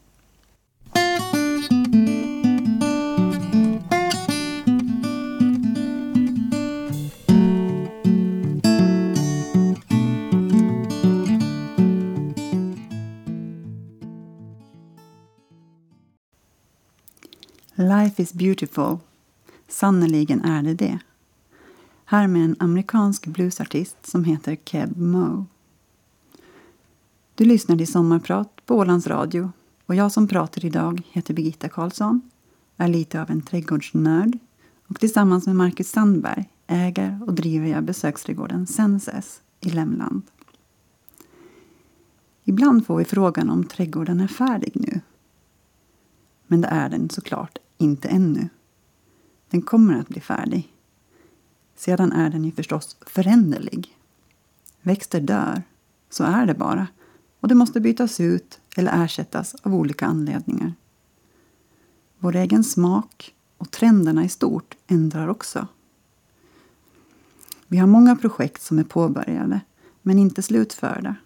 Life 18.01 18.23
is 18.23 18.33
beautiful. 18.33 18.99
Sannerligen 19.69 20.41
är 20.45 20.63
det 20.63 20.75
det. 20.75 20.99
Här 22.05 22.27
med 22.27 22.45
en 22.45 22.57
amerikansk 22.59 23.27
bluesartist 23.27 24.07
som 24.07 24.25
heter 24.25 24.57
Keb 24.65 24.97
Moe. 24.97 25.45
Du 27.35 27.45
lyssnar 27.45 27.77
till 27.77 27.93
Sommarprat 27.93 28.67
på 28.67 28.77
Ålands 28.77 29.07
Radio 29.07 29.53
och 29.87 29.95
jag 29.95 30.13
som 30.13 30.29
pratar 30.29 30.65
idag 30.65 31.03
heter 31.11 31.35
Birgitta 31.35 31.69
Karlsson, 31.69 32.31
är 32.77 32.89
lite 32.89 33.23
av 33.23 33.31
en 33.31 33.43
trädgårdsnörd 33.43 34.39
och 34.87 35.01
tillsammans 35.01 35.47
med 35.47 35.57
Marcus 35.57 35.91
Sandberg 35.91 36.49
äger 36.67 37.21
och 37.27 37.35
driver 37.35 37.67
jag 37.67 37.85
besöksträdgården 37.85 38.67
Senses 38.67 39.41
i 39.61 39.71
Lämland. 39.71 40.23
Ibland 42.45 42.87
får 42.87 42.97
vi 42.97 43.05
frågan 43.05 43.51
om 43.51 43.65
trädgården 43.65 44.21
är 44.21 44.29
färdig 44.29 44.73
nu. 44.75 45.01
Men 46.47 46.61
det 46.61 46.69
är 46.69 46.89
den 46.89 47.11
såklart 47.11 47.59
inte 47.83 48.09
ännu. 48.09 48.49
Den 49.51 49.63
kommer 49.63 49.99
att 49.99 50.09
bli 50.09 50.21
färdig. 50.21 50.73
Sedan 51.77 52.13
är 52.13 52.31
den 52.31 52.45
ju 52.45 52.53
förstås 52.53 52.97
föränderlig. 53.07 53.97
Växter 54.83 55.21
dör, 55.21 55.63
så 56.11 56.25
är 56.25 56.47
det 56.47 56.55
bara 56.55 56.87
och 57.43 57.49
det 57.49 57.55
måste 57.55 57.81
bytas 57.81 58.21
ut 58.21 58.61
eller 58.77 59.05
ersättas 59.05 59.55
av 59.63 59.75
olika 59.75 60.07
anledningar. 60.07 60.73
Vår 62.19 62.37
egen 62.37 62.65
smak 62.65 63.35
och 63.59 63.71
trenderna 63.71 64.25
i 64.25 64.29
stort 64.29 64.77
ändrar 64.87 65.29
också. 65.29 65.67
Vi 67.67 67.79
har 67.79 67.87
många 67.87 68.17
projekt 68.17 68.63
som 68.63 68.79
är 68.79 68.85
påbörjade 68.85 69.61
men 70.03 70.19
inte 70.19 70.43
slutförda. 70.43 71.17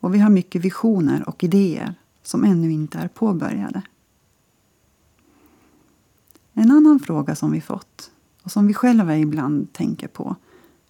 Och 0.00 0.14
vi 0.14 0.18
har 0.18 0.30
mycket 0.30 0.62
visioner 0.62 1.28
och 1.28 1.44
idéer 1.44 1.94
som 2.22 2.44
ännu 2.44 2.72
inte 2.72 2.98
är 2.98 3.08
påbörjade. 3.08 3.82
En 6.60 6.70
annan 6.70 7.00
fråga 7.00 7.34
som 7.34 7.50
vi 7.50 7.60
fått 7.60 8.10
och 8.42 8.50
som 8.50 8.66
vi 8.66 8.74
själva 8.74 9.16
ibland 9.16 9.72
tänker 9.72 10.08
på 10.08 10.36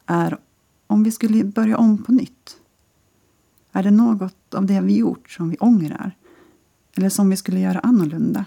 är 0.06 0.38
om 0.86 1.02
vi 1.02 1.10
skulle 1.10 1.44
börja 1.44 1.76
om 1.78 2.04
på 2.04 2.12
nytt. 2.12 2.56
Är 3.72 3.82
det 3.82 3.90
något 3.90 4.54
av 4.54 4.66
det 4.66 4.80
vi 4.80 4.96
gjort 4.96 5.30
som 5.30 5.50
vi 5.50 5.56
ångrar? 5.56 6.16
Eller 6.94 7.08
som 7.08 7.30
vi 7.30 7.36
skulle 7.36 7.60
göra 7.60 7.78
annorlunda? 7.78 8.44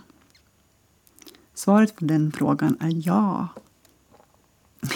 Svaret 1.53 1.95
på 1.95 2.05
den 2.05 2.32
frågan 2.32 2.78
är 2.80 3.07
ja. 3.07 3.47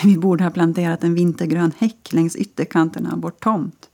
Vi 0.04 0.18
borde 0.18 0.44
ha 0.44 0.52
planterat 0.52 1.04
en 1.04 1.14
vintergrön 1.14 1.72
häck 1.78 2.14
längs 2.14 2.36
ytterkanterna 2.36 3.14
av 3.14 3.22
vår 3.22 3.32
tomt. 3.32 3.90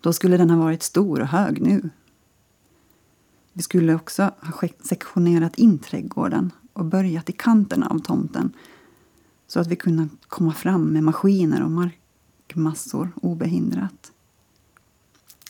Då 0.00 0.12
skulle 0.12 0.36
den 0.36 0.50
ha 0.50 0.58
varit 0.58 0.82
stor 0.82 1.20
och 1.20 1.28
hög 1.28 1.62
nu. 1.62 1.90
Vi 3.52 3.62
skulle 3.62 3.94
också 3.94 4.22
ha 4.22 4.68
sektionerat 4.84 5.58
in 5.58 5.78
trädgården 5.78 6.50
och 6.74 6.84
börjat 6.84 7.30
i 7.30 7.32
kanterna 7.32 7.86
av 7.86 7.98
tomten 7.98 8.52
så 9.46 9.60
att 9.60 9.66
vi 9.66 9.76
kunde 9.76 10.08
komma 10.28 10.52
fram 10.52 10.82
med 10.82 11.04
maskiner 11.04 11.62
och 11.62 11.70
markmassor 11.70 13.12
obehindrat. 13.22 14.12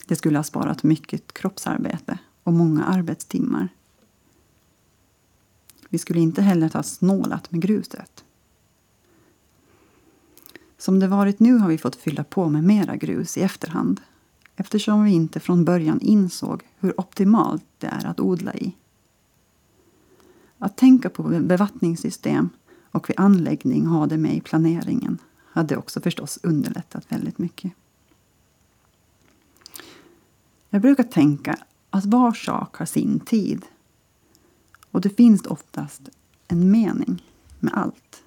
Det 0.07 0.17
skulle 0.17 0.39
ha 0.39 0.45
sparat 0.45 0.83
mycket 0.83 1.33
kroppsarbete 1.33 2.19
och 2.43 2.53
många 2.53 2.85
arbetstimmar. 2.85 3.69
Vi 5.89 5.99
skulle 5.99 6.21
inte 6.21 6.43
heller 6.43 6.71
ha 6.73 6.83
snålat 6.83 7.53
med 7.53 7.63
gruset. 7.63 8.25
Som 10.79 11.01
det 11.01 11.09
varit 11.09 11.41
nu 11.41 11.57
har 11.57 11.69
vi 11.69 11.79
fått 11.79 11.97
fylla 11.97 12.25
på 12.25 12.49
med 12.49 12.65
mera 12.65 12.97
grus 12.97 13.39
i 13.39 13.41
efterhand 13.41 14.01
eftersom 14.57 15.05
vi 15.05 15.13
inte 15.13 15.41
från 15.41 15.65
början 15.65 16.01
insåg 16.01 16.63
hur 16.79 17.01
optimalt 17.01 17.65
det 17.79 17.87
är 17.87 18.07
att 18.07 18.21
odla 18.21 18.55
i. 18.55 18.77
Att 20.65 20.77
tänka 20.77 21.11
på 21.11 21.23
bevattningssystem 21.23 22.51
och 22.91 23.11
vid 23.11 23.21
anläggning 23.21 23.87
ha 23.87 24.07
det 24.07 24.17
med 24.17 24.37
i 24.37 24.41
planeringen 24.41 25.19
hade 25.45 25.77
också 25.77 26.01
förstås 26.01 26.39
underlättat 26.43 27.13
väldigt 27.13 27.39
mycket. 27.39 27.73
Jag 30.71 30.83
brukar 30.83 31.03
tänka 31.05 31.59
att 31.91 32.05
var 32.05 32.33
sak 32.33 32.77
har 32.77 32.87
sin 32.87 33.21
tid. 33.21 33.65
Och 34.91 35.01
det 35.01 35.11
finns 35.11 35.47
oftast 35.47 36.03
en 36.49 36.71
mening 36.71 37.23
med 37.61 37.75
allt. 37.75 38.23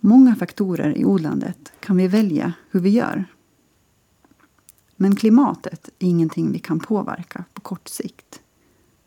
Många 0.00 0.36
faktorer 0.36 0.98
i 0.98 1.04
odlandet 1.04 1.72
kan 1.80 1.96
vi 1.96 2.08
välja 2.08 2.52
hur 2.70 2.80
vi 2.80 2.90
gör. 2.90 3.24
Men 4.96 5.16
klimatet 5.16 5.88
är 5.98 6.08
ingenting 6.08 6.52
vi 6.52 6.58
kan 6.58 6.80
påverka 6.80 7.44
på 7.52 7.60
kort 7.60 7.88
sikt. 7.88 8.40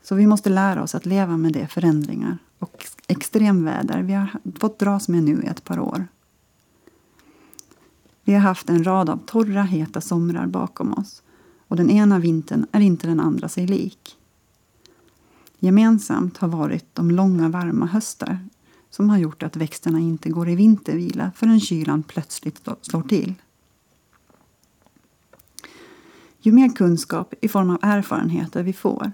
Så 0.08 0.14
vi 0.14 0.26
måste 0.26 0.50
lära 0.50 0.82
oss 0.82 0.94
att 0.94 1.06
leva 1.06 1.36
med 1.36 1.52
de 1.52 1.66
förändringar 1.66 2.38
och 2.58 2.84
extremväder 3.06 4.02
vi 4.02 4.12
har 4.12 4.30
fått 4.60 4.78
dras 4.78 5.08
med 5.08 5.22
nu 5.22 5.42
i 5.42 5.46
ett 5.46 5.64
par 5.64 5.80
år. 5.80 6.06
Vi 8.24 8.32
har 8.32 8.40
haft 8.40 8.68
en 8.68 8.84
rad 8.84 9.10
av 9.10 9.16
torra, 9.26 9.62
heta 9.62 10.00
somrar 10.00 10.46
bakom 10.46 10.92
oss 10.94 11.22
och 11.68 11.76
den 11.76 11.90
ena 11.90 12.18
vintern 12.18 12.66
är 12.72 12.80
inte 12.80 13.06
den 13.06 13.20
andra 13.20 13.48
sig 13.48 13.66
lik. 13.66 14.16
Gemensamt 15.58 16.36
har 16.36 16.48
varit 16.48 16.94
de 16.94 17.10
långa 17.10 17.48
varma 17.48 17.86
höstar 17.86 18.38
som 18.90 19.10
har 19.10 19.18
gjort 19.18 19.42
att 19.42 19.56
växterna 19.56 19.98
inte 19.98 20.30
går 20.30 20.48
i 20.48 20.56
vintervila 20.56 21.32
förrän 21.36 21.60
kylan 21.60 22.02
plötsligt 22.02 22.68
slår 22.82 23.02
till. 23.02 23.34
Ju 26.40 26.52
mer 26.52 26.68
kunskap 26.68 27.34
i 27.40 27.48
form 27.48 27.70
av 27.70 27.78
erfarenheter 27.82 28.62
vi 28.62 28.72
får, 28.72 29.12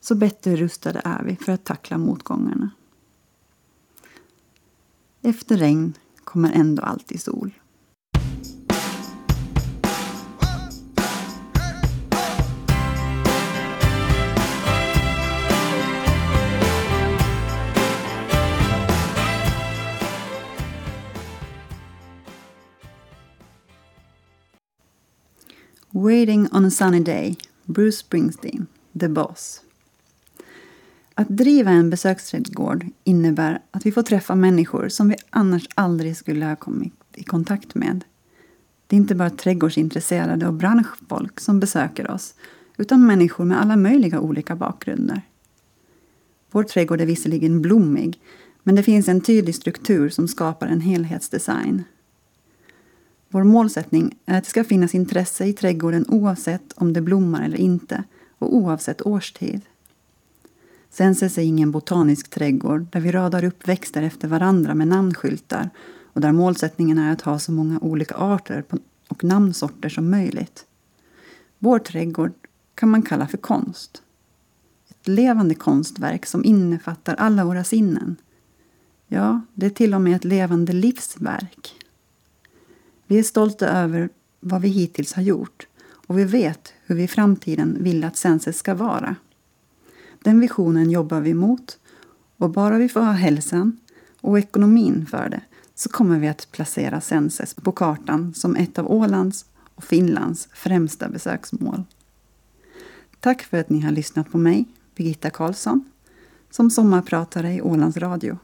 så 0.00 0.14
bättre 0.14 0.56
rustade 0.56 1.02
är 1.04 1.22
vi 1.24 1.36
för 1.36 1.52
att 1.52 1.64
tackla 1.64 1.98
motgångarna. 1.98 2.70
Efter 5.22 5.56
regn 5.56 5.94
kommer 6.24 6.52
ändå 6.52 6.82
alltid 6.82 7.22
sol. 7.22 7.52
Waiting 25.90 26.48
on 26.52 26.64
a 26.64 26.70
sunny 26.70 27.00
day, 27.00 27.36
Bruce 27.64 27.96
Springsteen, 27.96 28.66
The 29.00 29.08
Boss. 29.08 29.62
Att 31.18 31.28
driva 31.28 31.70
en 31.70 31.90
besöksträdgård 31.90 32.86
innebär 33.04 33.60
att 33.70 33.86
vi 33.86 33.92
får 33.92 34.02
träffa 34.02 34.34
människor 34.34 34.88
som 34.88 35.08
vi 35.08 35.16
annars 35.30 35.68
aldrig 35.74 36.16
skulle 36.16 36.46
ha 36.46 36.56
kommit 36.56 36.92
i 37.14 37.24
kontakt 37.24 37.74
med. 37.74 38.04
Det 38.86 38.96
är 38.96 39.00
inte 39.00 39.14
bara 39.14 39.30
trädgårdsintresserade 39.30 40.46
och 40.46 40.54
branschfolk 40.54 41.40
som 41.40 41.60
besöker 41.60 42.10
oss 42.10 42.34
utan 42.76 43.06
människor 43.06 43.44
med 43.44 43.60
alla 43.60 43.76
möjliga 43.76 44.20
olika 44.20 44.56
bakgrunder. 44.56 45.22
Vår 46.50 46.62
trädgård 46.62 47.00
är 47.00 47.06
visserligen 47.06 47.62
blommig 47.62 48.20
men 48.62 48.74
det 48.74 48.82
finns 48.82 49.08
en 49.08 49.20
tydlig 49.20 49.54
struktur 49.54 50.08
som 50.08 50.28
skapar 50.28 50.66
en 50.66 50.80
helhetsdesign. 50.80 51.84
Vår 53.28 53.44
målsättning 53.44 54.16
är 54.26 54.38
att 54.38 54.44
det 54.44 54.50
ska 54.50 54.64
finnas 54.64 54.94
intresse 54.94 55.44
i 55.44 55.52
trädgården 55.52 56.04
oavsett 56.08 56.72
om 56.76 56.92
det 56.92 57.00
blommar 57.00 57.44
eller 57.44 57.58
inte 57.58 58.04
och 58.38 58.56
oavsett 58.56 59.06
årstid. 59.06 59.60
Senses 60.90 61.38
är 61.38 61.42
ingen 61.42 61.70
botanisk 61.70 62.30
trädgård 62.30 62.86
där 62.90 63.00
vi 63.00 63.12
radar 63.12 63.44
upp 63.44 63.68
växter 63.68 64.02
efter 64.02 64.28
varandra 64.28 64.74
med 64.74 64.88
namnskyltar 64.88 65.70
och 66.12 66.20
där 66.20 66.32
målsättningen 66.32 66.98
är 66.98 67.12
att 67.12 67.20
ha 67.20 67.38
så 67.38 67.52
många 67.52 67.78
olika 67.78 68.14
arter 68.14 68.64
och 69.08 69.24
namnsorter 69.24 69.88
som 69.88 70.10
möjligt. 70.10 70.66
Vår 71.58 71.78
trädgård 71.78 72.32
kan 72.74 72.88
man 72.90 73.02
kalla 73.02 73.28
för 73.28 73.36
konst. 73.36 74.02
Ett 74.88 75.08
levande 75.08 75.54
konstverk 75.54 76.26
som 76.26 76.44
innefattar 76.44 77.14
alla 77.14 77.44
våra 77.44 77.64
sinnen. 77.64 78.16
Ja, 79.06 79.40
det 79.54 79.66
är 79.66 79.70
till 79.70 79.94
och 79.94 80.00
med 80.00 80.16
ett 80.16 80.24
levande 80.24 80.72
livsverk. 80.72 81.74
Vi 83.06 83.18
är 83.18 83.22
stolta 83.22 83.68
över 83.68 84.08
vad 84.40 84.60
vi 84.60 84.68
hittills 84.68 85.12
har 85.12 85.22
gjort 85.22 85.66
och 86.06 86.18
vi 86.18 86.24
vet 86.24 86.72
hur 86.86 86.94
vi 86.94 87.02
i 87.02 87.08
framtiden 87.08 87.76
vill 87.80 88.04
att 88.04 88.16
Senses 88.16 88.58
ska 88.58 88.74
vara. 88.74 89.16
Den 90.28 90.40
visionen 90.40 90.90
jobbar 90.90 91.20
vi 91.20 91.34
mot 91.34 91.78
och 92.36 92.50
bara 92.50 92.78
vi 92.78 92.88
får 92.88 93.00
ha 93.00 93.12
hälsan 93.12 93.80
och 94.20 94.38
ekonomin 94.38 95.06
för 95.06 95.28
det 95.28 95.40
så 95.74 95.88
kommer 95.88 96.18
vi 96.18 96.28
att 96.28 96.48
placera 96.52 97.00
Senses 97.00 97.54
på 97.54 97.72
kartan 97.72 98.34
som 98.34 98.56
ett 98.56 98.78
av 98.78 98.92
Ålands 98.92 99.44
och 99.74 99.84
Finlands 99.84 100.48
främsta 100.52 101.08
besöksmål. 101.08 101.84
Tack 103.20 103.42
för 103.42 103.58
att 103.58 103.70
ni 103.70 103.80
har 103.80 103.90
lyssnat 103.90 104.30
på 104.30 104.38
mig, 104.38 104.64
Birgitta 104.96 105.30
Karlsson, 105.30 105.84
som 106.50 106.70
sommarpratare 106.70 107.54
i 107.54 107.62
Ålands 107.62 107.96
Radio. 107.96 108.38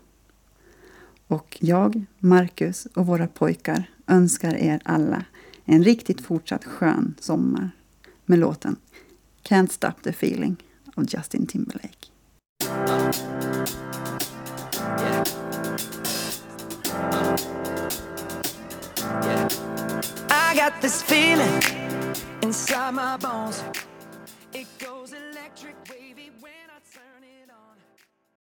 Och 1.26 1.56
jag, 1.60 2.04
Marcus 2.18 2.86
och 2.94 3.06
våra 3.06 3.26
pojkar 3.26 3.90
önskar 4.06 4.54
er 4.54 4.80
alla 4.84 5.24
en 5.64 5.84
riktigt 5.84 6.20
fortsatt 6.20 6.64
skön 6.64 7.14
sommar 7.20 7.70
med 8.24 8.38
låten 8.38 8.76
Can't 9.42 9.68
Stop 9.68 10.02
the 10.02 10.10
Feeling 10.10 10.56
av 10.96 11.04
Justin 11.08 11.46
Timberlake. 11.46 12.10
I 20.30 20.54
got 20.56 20.80
this 20.80 21.02
feeling 21.02 21.62
inside 22.42 22.94
my 22.94 23.16
bones 23.16 23.62